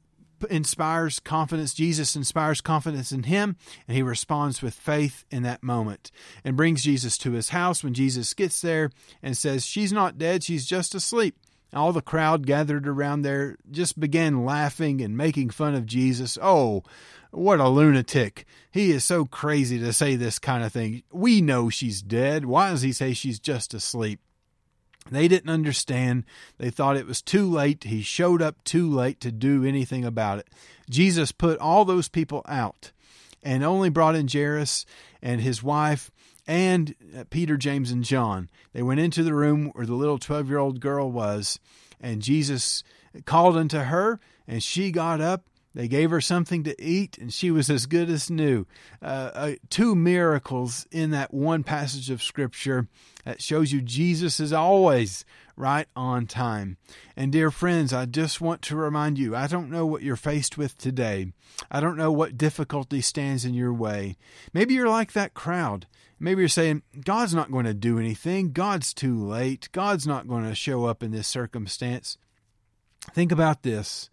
inspires 0.49 1.19
confidence. 1.19 1.73
Jesus 1.73 2.15
inspires 2.15 2.61
confidence 2.61 3.11
in 3.11 3.23
him, 3.23 3.55
and 3.87 3.97
he 3.97 4.03
responds 4.03 4.61
with 4.61 4.73
faith 4.73 5.25
in 5.31 5.43
that 5.43 5.63
moment 5.63 6.11
and 6.43 6.57
brings 6.57 6.83
Jesus 6.83 7.17
to 7.19 7.31
his 7.31 7.49
house 7.49 7.83
when 7.83 7.93
Jesus 7.93 8.33
gets 8.33 8.61
there 8.61 8.91
and 9.23 9.35
says, 9.35 9.65
She's 9.65 9.91
not 9.91 10.17
dead, 10.17 10.43
she's 10.43 10.65
just 10.65 10.93
asleep. 10.93 11.37
All 11.73 11.91
the 11.91 12.01
crowd 12.01 12.45
gathered 12.45 12.87
around 12.87 13.21
there 13.21 13.57
just 13.69 13.99
began 13.99 14.45
laughing 14.45 15.01
and 15.01 15.17
making 15.17 15.49
fun 15.49 15.75
of 15.75 15.85
Jesus. 15.85 16.37
Oh, 16.41 16.83
what 17.31 17.59
a 17.59 17.67
lunatic. 17.67 18.45
He 18.71 18.91
is 18.91 19.03
so 19.03 19.25
crazy 19.25 19.77
to 19.79 19.91
say 19.91 20.15
this 20.15 20.39
kind 20.39 20.63
of 20.63 20.71
thing. 20.71 21.03
We 21.11 21.41
know 21.41 21.69
she's 21.69 22.01
dead. 22.01 22.45
Why 22.45 22.69
does 22.69 22.83
he 22.83 22.93
say 22.93 23.13
she's 23.13 23.39
just 23.39 23.73
asleep? 23.73 24.21
They 25.11 25.27
didn't 25.27 25.49
understand. 25.49 26.25
They 26.57 26.69
thought 26.69 26.97
it 26.97 27.07
was 27.07 27.21
too 27.21 27.49
late. 27.49 27.85
He 27.85 28.01
showed 28.01 28.41
up 28.41 28.63
too 28.63 28.89
late 28.89 29.19
to 29.21 29.31
do 29.31 29.63
anything 29.63 30.05
about 30.05 30.39
it. 30.39 30.47
Jesus 30.89 31.31
put 31.31 31.59
all 31.59 31.85
those 31.85 32.09
people 32.09 32.43
out 32.47 32.91
and 33.43 33.63
only 33.63 33.89
brought 33.89 34.15
in 34.15 34.27
Jairus 34.27 34.85
and 35.21 35.41
his 35.41 35.63
wife 35.63 36.11
and 36.47 36.95
uh, 37.15 37.25
Peter, 37.29 37.57
James, 37.57 37.91
and 37.91 38.03
John. 38.03 38.49
They 38.73 38.81
went 38.81 38.99
into 38.99 39.23
the 39.23 39.33
room 39.33 39.71
where 39.73 39.85
the 39.85 39.93
little 39.93 40.17
12 40.17 40.49
year 40.49 40.57
old 40.57 40.79
girl 40.79 41.11
was, 41.11 41.59
and 41.99 42.21
Jesus 42.21 42.83
called 43.25 43.57
unto 43.57 43.79
her, 43.79 44.19
and 44.47 44.63
she 44.63 44.91
got 44.91 45.21
up. 45.21 45.43
They 45.77 45.87
gave 45.87 46.09
her 46.09 46.21
something 46.21 46.63
to 46.63 46.83
eat, 46.83 47.19
and 47.19 47.31
she 47.31 47.51
was 47.51 47.69
as 47.69 47.85
good 47.85 48.09
as 48.09 48.31
new. 48.31 48.65
Uh, 48.99 49.29
uh, 49.35 49.51
two 49.69 49.93
miracles 49.93 50.87
in 50.89 51.11
that 51.11 51.31
one 51.31 51.63
passage 51.63 52.09
of 52.09 52.23
Scripture 52.23 52.87
that 53.25 53.43
shows 53.43 53.71
you 53.71 53.83
Jesus 53.83 54.39
is 54.39 54.51
always 54.51 55.23
right 55.55 55.87
on 55.95 56.25
time. 56.25 56.77
And 57.15 57.31
dear 57.31 57.51
friends, 57.51 57.93
I 57.93 58.07
just 58.07 58.41
want 58.41 58.63
to 58.63 58.75
remind 58.75 59.19
you 59.19 59.35
I 59.35 59.45
don't 59.45 59.69
know 59.69 59.85
what 59.85 60.01
you're 60.01 60.15
faced 60.15 60.57
with 60.57 60.79
today. 60.79 61.31
I 61.69 61.79
don't 61.79 61.95
know 61.95 62.11
what 62.11 62.39
difficulty 62.39 62.99
stands 62.99 63.45
in 63.45 63.53
your 63.53 63.71
way. 63.71 64.17
Maybe 64.53 64.73
you're 64.73 64.89
like 64.89 65.13
that 65.13 65.35
crowd. 65.35 65.85
Maybe 66.19 66.41
you're 66.41 66.49
saying, 66.49 66.81
God's 67.05 67.35
not 67.35 67.51
going 67.51 67.65
to 67.65 67.75
do 67.75 67.99
anything. 67.99 68.51
God's 68.51 68.95
too 68.95 69.23
late. 69.23 69.69
God's 69.73 70.07
not 70.07 70.27
going 70.27 70.45
to 70.45 70.55
show 70.55 70.85
up 70.85 71.03
in 71.03 71.11
this 71.11 71.27
circumstance. 71.27 72.17
Think 73.13 73.31
about 73.31 73.61
this. 73.61 74.09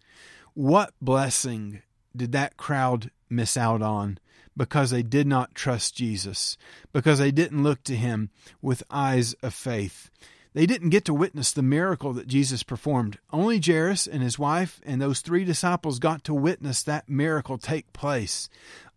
What 0.55 0.93
blessing 1.01 1.81
did 2.15 2.31
that 2.31 2.55
crowd 2.55 3.11
miss 3.29 3.57
out 3.57 3.81
on 3.81 4.19
because 4.55 4.89
they 4.89 5.03
did 5.03 5.27
not 5.27 5.53
trust 5.53 5.95
Jesus, 5.95 6.57
because 6.93 7.19
they 7.19 7.31
didn't 7.31 7.61
look 7.61 7.83
to 7.83 7.95
him 7.95 8.29
with 8.61 8.81
eyes 8.89 9.33
of 9.43 9.53
faith. 9.53 10.09
They 10.53 10.65
didn't 10.65 10.91
get 10.91 11.03
to 11.05 11.13
witness 11.13 11.51
the 11.51 11.61
miracle 11.61 12.13
that 12.13 12.27
Jesus 12.27 12.63
performed. 12.63 13.19
Only 13.33 13.59
Jairus 13.59 14.07
and 14.07 14.23
his 14.23 14.39
wife 14.39 14.79
and 14.85 15.01
those 15.01 15.19
three 15.19 15.43
disciples 15.43 15.99
got 15.99 16.23
to 16.23 16.33
witness 16.33 16.83
that 16.83 17.09
miracle 17.09 17.57
take 17.57 17.91
place. 17.91 18.47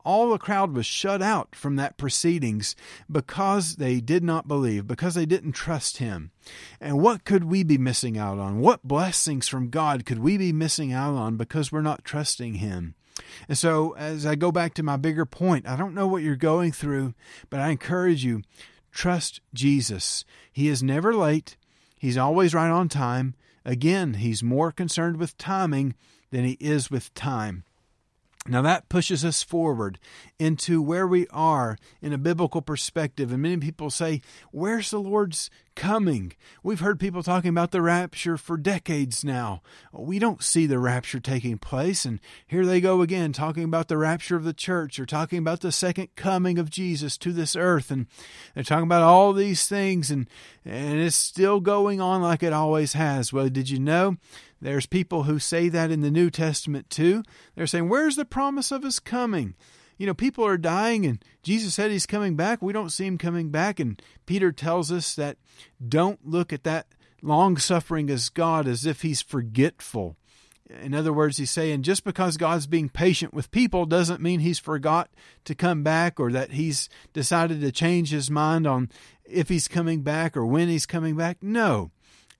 All 0.08 0.30
the 0.30 0.38
crowd 0.38 0.74
was 0.74 0.86
shut 0.86 1.20
out 1.20 1.54
from 1.54 1.76
that 1.76 1.98
proceedings 1.98 2.74
because 3.12 3.76
they 3.76 4.00
did 4.00 4.24
not 4.24 4.48
believe, 4.48 4.86
because 4.86 5.14
they 5.14 5.26
didn't 5.26 5.52
trust 5.52 5.98
him. 5.98 6.30
And 6.80 6.98
what 6.98 7.26
could 7.26 7.44
we 7.44 7.62
be 7.62 7.76
missing 7.76 8.16
out 8.16 8.38
on? 8.38 8.60
What 8.60 8.88
blessings 8.88 9.48
from 9.48 9.68
God 9.68 10.06
could 10.06 10.20
we 10.20 10.38
be 10.38 10.50
missing 10.50 10.94
out 10.94 11.12
on 11.12 11.36
because 11.36 11.70
we're 11.70 11.82
not 11.82 12.06
trusting 12.06 12.54
him? 12.54 12.94
And 13.50 13.58
so, 13.58 13.94
as 13.98 14.24
I 14.24 14.34
go 14.34 14.50
back 14.50 14.72
to 14.74 14.82
my 14.82 14.96
bigger 14.96 15.26
point, 15.26 15.68
I 15.68 15.76
don't 15.76 15.94
know 15.94 16.06
what 16.06 16.22
you're 16.22 16.36
going 16.36 16.72
through, 16.72 17.12
but 17.50 17.60
I 17.60 17.68
encourage 17.68 18.24
you 18.24 18.40
trust 18.90 19.42
Jesus. 19.52 20.24
He 20.50 20.68
is 20.68 20.82
never 20.82 21.14
late, 21.14 21.58
He's 21.98 22.16
always 22.16 22.54
right 22.54 22.70
on 22.70 22.88
time. 22.88 23.34
Again, 23.62 24.14
He's 24.14 24.42
more 24.42 24.72
concerned 24.72 25.18
with 25.18 25.36
timing 25.36 25.96
than 26.30 26.46
He 26.46 26.56
is 26.60 26.90
with 26.90 27.12
time. 27.12 27.64
Now 28.48 28.62
that 28.62 28.88
pushes 28.88 29.24
us 29.24 29.42
forward 29.42 29.98
into 30.38 30.80
where 30.80 31.06
we 31.06 31.26
are 31.28 31.76
in 32.00 32.12
a 32.12 32.18
biblical 32.18 32.62
perspective. 32.62 33.30
And 33.30 33.42
many 33.42 33.58
people 33.58 33.90
say, 33.90 34.22
Where's 34.50 34.90
the 34.90 35.00
Lord's 35.00 35.50
coming? 35.78 36.32
We've 36.64 36.80
heard 36.80 36.98
people 36.98 37.22
talking 37.22 37.50
about 37.50 37.70
the 37.70 37.80
rapture 37.80 38.36
for 38.36 38.56
decades 38.56 39.24
now. 39.24 39.62
We 39.92 40.18
don't 40.18 40.42
see 40.42 40.66
the 40.66 40.80
rapture 40.80 41.20
taking 41.20 41.56
place. 41.56 42.04
And 42.04 42.18
here 42.48 42.66
they 42.66 42.80
go 42.80 43.00
again, 43.00 43.32
talking 43.32 43.62
about 43.62 43.86
the 43.86 43.96
rapture 43.96 44.34
of 44.34 44.42
the 44.42 44.52
church 44.52 44.98
or 44.98 45.06
talking 45.06 45.38
about 45.38 45.60
the 45.60 45.70
second 45.70 46.08
coming 46.16 46.58
of 46.58 46.68
Jesus 46.68 47.16
to 47.18 47.32
this 47.32 47.54
earth. 47.54 47.92
And 47.92 48.08
they're 48.54 48.64
talking 48.64 48.88
about 48.88 49.04
all 49.04 49.32
these 49.32 49.68
things, 49.68 50.10
and, 50.10 50.26
and 50.64 50.98
it's 50.98 51.14
still 51.14 51.60
going 51.60 52.00
on 52.00 52.22
like 52.22 52.42
it 52.42 52.52
always 52.52 52.94
has. 52.94 53.32
Well, 53.32 53.48
did 53.48 53.70
you 53.70 53.78
know? 53.78 54.16
There's 54.60 54.86
people 54.86 55.22
who 55.22 55.38
say 55.38 55.68
that 55.68 55.92
in 55.92 56.00
the 56.00 56.10
New 56.10 56.28
Testament 56.28 56.90
too. 56.90 57.22
They're 57.54 57.68
saying, 57.68 57.88
Where's 57.88 58.16
the 58.16 58.24
promise 58.24 58.72
of 58.72 58.82
his 58.82 58.98
coming? 58.98 59.54
You 59.98 60.06
know, 60.06 60.14
people 60.14 60.46
are 60.46 60.56
dying, 60.56 61.04
and 61.04 61.22
Jesus 61.42 61.74
said 61.74 61.90
he's 61.90 62.06
coming 62.06 62.36
back. 62.36 62.62
We 62.62 62.72
don't 62.72 62.90
see 62.92 63.06
him 63.06 63.18
coming 63.18 63.50
back. 63.50 63.80
And 63.80 64.00
Peter 64.26 64.52
tells 64.52 64.90
us 64.90 65.14
that 65.16 65.36
don't 65.86 66.26
look 66.26 66.52
at 66.52 66.64
that 66.64 66.86
long 67.20 67.56
suffering 67.56 68.08
as 68.08 68.28
God 68.28 68.66
as 68.66 68.86
if 68.86 69.02
he's 69.02 69.20
forgetful. 69.20 70.16
In 70.70 70.94
other 70.94 71.12
words, 71.12 71.38
he's 71.38 71.50
saying 71.50 71.82
just 71.82 72.04
because 72.04 72.36
God's 72.36 72.66
being 72.66 72.90
patient 72.90 73.32
with 73.32 73.50
people 73.50 73.86
doesn't 73.86 74.20
mean 74.20 74.40
he's 74.40 74.58
forgot 74.58 75.10
to 75.44 75.54
come 75.54 75.82
back 75.82 76.20
or 76.20 76.30
that 76.30 76.52
he's 76.52 76.88
decided 77.12 77.60
to 77.60 77.72
change 77.72 78.10
his 78.10 78.30
mind 78.30 78.66
on 78.66 78.90
if 79.24 79.48
he's 79.48 79.66
coming 79.66 80.02
back 80.02 80.36
or 80.36 80.44
when 80.44 80.68
he's 80.68 80.86
coming 80.86 81.16
back. 81.16 81.38
No. 81.42 81.90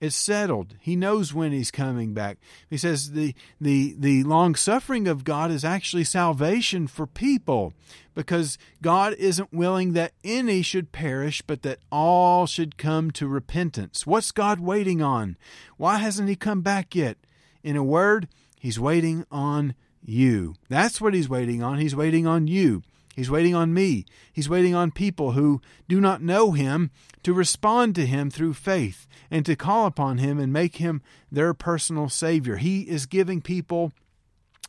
It's 0.01 0.15
settled. 0.15 0.77
He 0.81 0.95
knows 0.95 1.35
when 1.35 1.51
he's 1.51 1.73
coming 1.73 2.15
back. 2.15 2.39
He 2.71 2.77
says 2.77 3.13
the 3.13 3.35
the 3.61 3.97
the 3.99 4.23
long 4.23 4.55
suffering 4.55 5.09
of 5.09 5.25
God 5.25 5.51
is 5.51 5.65
actually 5.65 6.05
salvation 6.05 6.87
for 6.87 7.05
people 7.05 7.73
because 8.15 8.59
God 8.81 9.15
isn't 9.15 9.53
willing 9.53 9.95
that 9.95 10.13
any 10.23 10.63
should 10.63 10.93
perish 10.93 11.43
but 11.43 11.63
that 11.63 11.81
all 11.91 12.47
should 12.47 12.79
come 12.79 13.11
to 13.13 13.27
repentance. 13.27 14.07
What's 14.07 14.31
God 14.31 14.61
waiting 14.61 15.03
on? 15.03 15.37
Why 15.77 15.99
hasn't 15.99 16.29
he 16.29 16.37
come 16.37 16.61
back 16.61 16.95
yet? 16.95 17.17
In 17.65 17.77
a 17.77 17.83
word, 17.83 18.29
he's 18.61 18.79
waiting 18.79 19.27
on 19.33 19.75
you. 20.01 20.55
That's 20.69 21.01
what 21.01 21.13
he's 21.13 21.29
waiting 21.29 21.61
on. 21.61 21.79
He's 21.79 21.97
waiting 21.97 22.25
on 22.25 22.47
you. 22.47 22.85
He's 23.19 23.29
waiting 23.29 23.53
on 23.57 23.75
me. 23.75 24.07
He's 24.33 24.49
waiting 24.49 24.77
on 24.77 24.93
people 24.93 25.33
who 25.33 25.61
do 25.89 26.01
not 26.01 26.23
know 26.23 26.53
Him 26.53 26.93
to 27.25 27.35
respond 27.35 27.97
to 27.97 28.07
Him 28.07 28.31
through 28.31 28.55
faith 28.55 29.09
and 29.29 29.45
to 29.45 29.57
call 29.57 29.87
upon 29.87 30.19
Him 30.19 30.39
and 30.39 30.53
make 30.53 30.77
Him 30.77 31.03
their 31.29 31.53
personal 31.53 32.09
Savior. 32.09 32.59
He 32.59 32.83
is 32.83 33.07
giving 33.07 33.41
people 33.41 33.91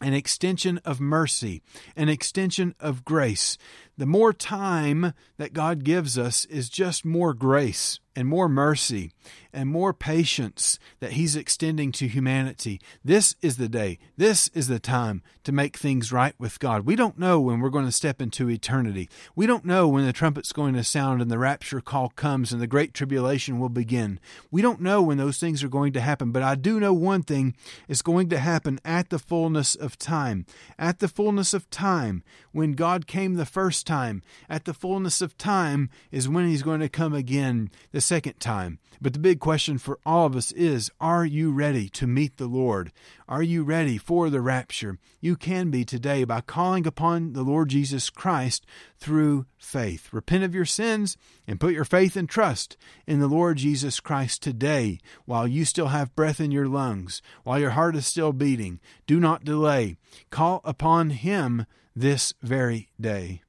an 0.02 0.16
extension 0.16 0.80
of 0.84 1.00
mercy, 1.00 1.62
an 1.96 2.10
extension 2.10 2.74
of 2.80 3.06
grace. 3.06 3.56
The 4.00 4.06
more 4.06 4.32
time 4.32 5.14
that 5.36 5.52
God 5.52 5.84
gives 5.84 6.18
us 6.18 6.46
is 6.46 6.70
just 6.70 7.04
more 7.04 7.34
grace 7.34 8.00
and 8.16 8.28
more 8.28 8.50
mercy 8.50 9.12
and 9.54 9.70
more 9.70 9.94
patience 9.94 10.78
that 11.00 11.14
He's 11.14 11.36
extending 11.36 11.92
to 11.94 12.08
humanity. 12.08 12.82
This 13.04 13.36
is 13.42 13.58
the 13.58 13.70
day, 13.70 13.98
this 14.18 14.50
is 14.50 14.68
the 14.68 14.80
time 14.80 15.22
to 15.44 15.52
make 15.52 15.78
things 15.78 16.12
right 16.12 16.34
with 16.38 16.60
God. 16.60 16.86
We 16.86 16.96
don't 16.96 17.18
know 17.18 17.40
when 17.40 17.60
we're 17.60 17.70
going 17.70 17.86
to 17.86 17.92
step 17.92 18.22
into 18.22 18.50
eternity. 18.50 19.10
We 19.36 19.46
don't 19.46 19.64
know 19.64 19.88
when 19.88 20.06
the 20.06 20.14
trumpet's 20.14 20.52
going 20.52 20.74
to 20.74 20.84
sound 20.84 21.22
and 21.22 21.32
the 21.32 21.38
rapture 21.38 21.82
call 21.82 22.10
comes 22.10 22.52
and 22.52 22.62
the 22.62 22.68
great 22.68 22.94
tribulation 22.94 23.58
will 23.58 23.70
begin. 23.70 24.20
We 24.52 24.62
don't 24.62 24.82
know 24.82 25.02
when 25.02 25.18
those 25.18 25.38
things 25.38 25.64
are 25.64 25.70
going 25.70 25.94
to 25.94 26.02
happen, 26.02 26.32
but 26.32 26.44
I 26.44 26.56
do 26.56 26.80
know 26.80 26.94
one 26.94 27.24
thing 27.24 27.56
is 27.88 28.02
going 28.02 28.30
to 28.30 28.40
happen 28.40 28.80
at 28.84 29.10
the 29.10 29.20
fullness 29.20 29.76
of 29.76 29.98
time. 29.98 30.46
At 30.78 31.00
the 31.00 31.08
fullness 31.08 31.54
of 31.54 31.70
time, 31.70 32.24
when 32.52 32.74
God 32.74 33.08
came 33.08 33.36
the 33.36 33.46
first 33.46 33.88
time, 33.89 34.21
at 34.47 34.65
the 34.65 34.73
fullness 34.73 35.19
of 35.19 35.36
time 35.36 35.89
is 36.12 36.30
when 36.30 36.47
He's 36.47 36.62
going 36.62 36.80
to 36.80 36.89
come 36.89 37.13
again. 37.13 37.71
The 37.91 38.02
second 38.02 38.39
time. 38.39 38.78
But 39.02 39.13
the 39.13 39.19
big 39.19 39.39
question 39.39 39.80
for 39.80 39.97
all 40.06 40.28
of 40.28 40.36
us 40.36 40.52
is 40.52 40.91
Are 41.02 41.25
you 41.25 41.52
ready 41.52 41.89
to 41.89 42.06
meet 42.06 42.38
the 42.38 42.45
Lord? 42.47 42.91
Are 43.28 43.41
you 43.41 43.63
ready 43.63 43.97
for 43.97 44.30
the 44.30 44.41
rapture? 44.41 44.99
You 45.19 45.36
can 45.36 45.71
be 45.71 45.84
today 45.84 46.23
by 46.23 46.41
calling 46.41 46.86
upon 46.86 47.34
the 47.34 47.41
Lord 47.41 47.69
Jesus 47.69 48.12
Christ 48.12 48.63
through 48.99 49.47
faith. 49.58 50.10
Repent 50.12 50.43
of 50.43 50.54
your 50.54 50.65
sins 50.65 51.17
and 51.47 51.60
put 51.60 51.73
your 51.73 51.86
faith 51.86 52.15
and 52.15 52.30
trust 52.30 52.78
in 53.08 53.19
the 53.19 53.28
Lord 53.28 53.58
Jesus 53.58 53.99
Christ 53.99 54.43
today 54.43 54.99
while 55.25 55.47
you 55.47 55.65
still 55.65 55.88
have 55.88 56.15
breath 56.15 56.39
in 56.39 56.52
your 56.52 56.67
lungs, 56.67 57.23
while 57.43 57.60
your 57.60 57.71
heart 57.71 57.95
is 57.95 58.06
still 58.06 58.34
beating. 58.34 58.80
Do 59.08 59.19
not 59.19 59.43
delay. 59.43 59.95
Call 60.30 60.62
upon 60.63 61.10
Him 61.10 61.65
this 61.95 62.34
very 62.43 62.89
day. 62.99 63.41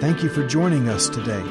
Thank 0.00 0.22
you 0.22 0.28
for 0.28 0.46
joining 0.46 0.88
us 0.88 1.08
today. 1.08 1.42